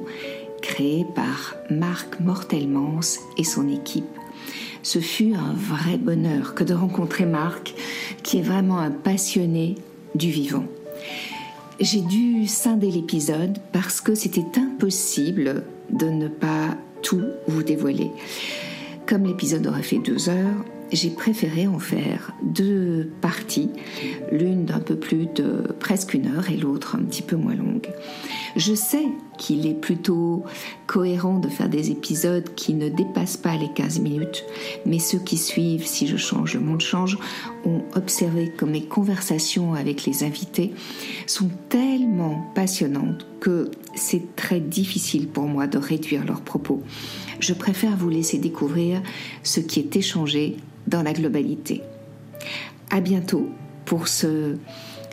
[0.63, 4.05] créé par Marc Mortelmans et son équipe
[4.83, 7.75] ce fut un vrai bonheur que de rencontrer Marc,
[8.23, 9.77] qui est vraiment un passionné
[10.15, 10.65] du vivant.
[11.81, 18.11] J'ai dû scinder l'épisode parce que c'était impossible de ne pas tout vous dévoiler.
[19.07, 23.71] Comme l'épisode aurait fait deux heures, j'ai préféré en faire deux parties,
[24.31, 27.89] l'une d'un peu plus de presque une heure et l'autre un petit peu moins longue.
[28.57, 29.07] Je sais
[29.39, 30.45] qu'il est plutôt
[30.87, 34.45] cohérent de faire des épisodes qui ne dépassent pas les 15 minutes,
[34.87, 37.19] mais ceux qui suivent, si je change, le monde change,
[37.65, 40.73] ont observé que mes conversations avec les invités
[41.27, 46.83] sont tellement passionnantes que c'est très difficile pour moi de réduire leurs propos.
[47.41, 49.03] Je préfère vous laisser découvrir
[49.43, 50.57] ce qui est échangé
[50.87, 51.83] dans la globalité.
[52.91, 53.49] À bientôt
[53.85, 54.57] pour ce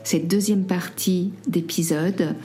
[0.04, 2.36] cette deuxième partie d'épisode.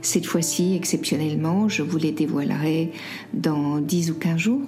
[0.00, 2.90] Cette fois-ci, exceptionnellement, je vous les dévoilerai
[3.34, 4.62] dans 10 ou 15 jours.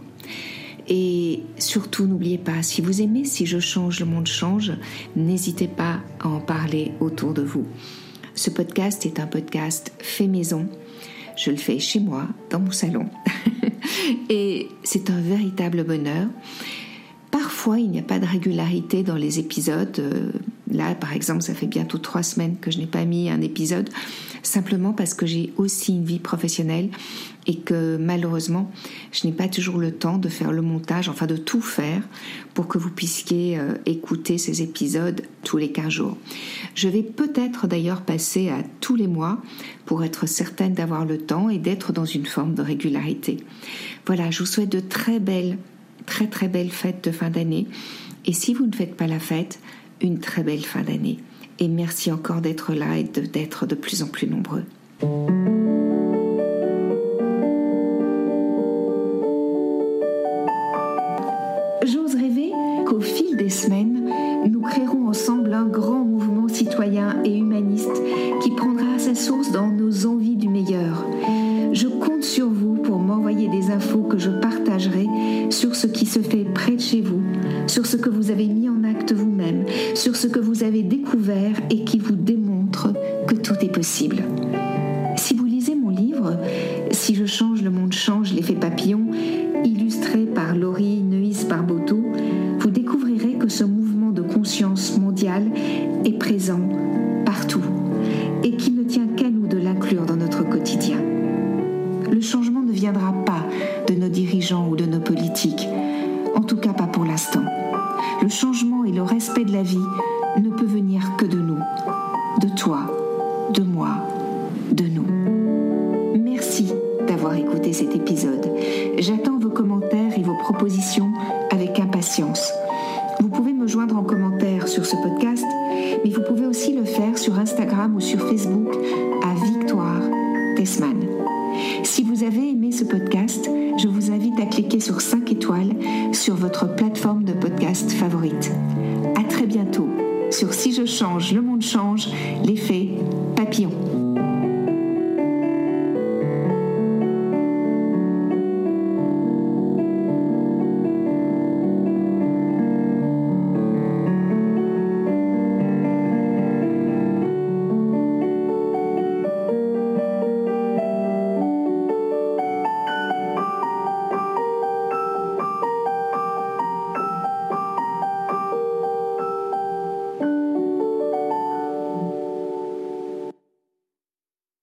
[0.87, 4.73] Et surtout, n'oubliez pas, si vous aimez Si je change, le monde change,
[5.17, 7.67] n'hésitez pas à en parler autour de vous.
[8.35, 10.69] Ce podcast est un podcast fait maison.
[11.37, 13.07] Je le fais chez moi, dans mon salon.
[14.29, 16.29] Et c'est un véritable bonheur.
[17.31, 19.99] Parfois, il n'y a pas de régularité dans les épisodes.
[19.99, 20.31] Euh,
[20.75, 23.91] Là, par exemple, ça fait bientôt trois semaines que je n'ai pas mis un épisode,
[24.43, 26.91] simplement parce que j'ai aussi une vie professionnelle
[27.47, 28.71] et que malheureusement,
[29.13, 32.03] je n'ai pas toujours le temps de faire le montage, enfin de tout faire
[32.55, 36.17] pour que vous puissiez euh, écouter ces épisodes tous les 15 jours.
[36.75, 39.43] Je vais peut-être d'ailleurs passer à tous les mois
[39.85, 43.39] pour être certaine d'avoir le temps et d'être dans une forme de régularité.
[44.07, 45.59] Voilà, je vous souhaite de très belles,
[46.07, 47.67] très très belles fêtes de fin d'année.
[48.27, 49.61] Et si vous ne faites pas la fête,
[50.01, 51.19] une très belle fin d'année.
[51.59, 54.65] Et merci encore d'être là et d'être de, plus en plus nombreux.
[66.95, 67.15] 呀。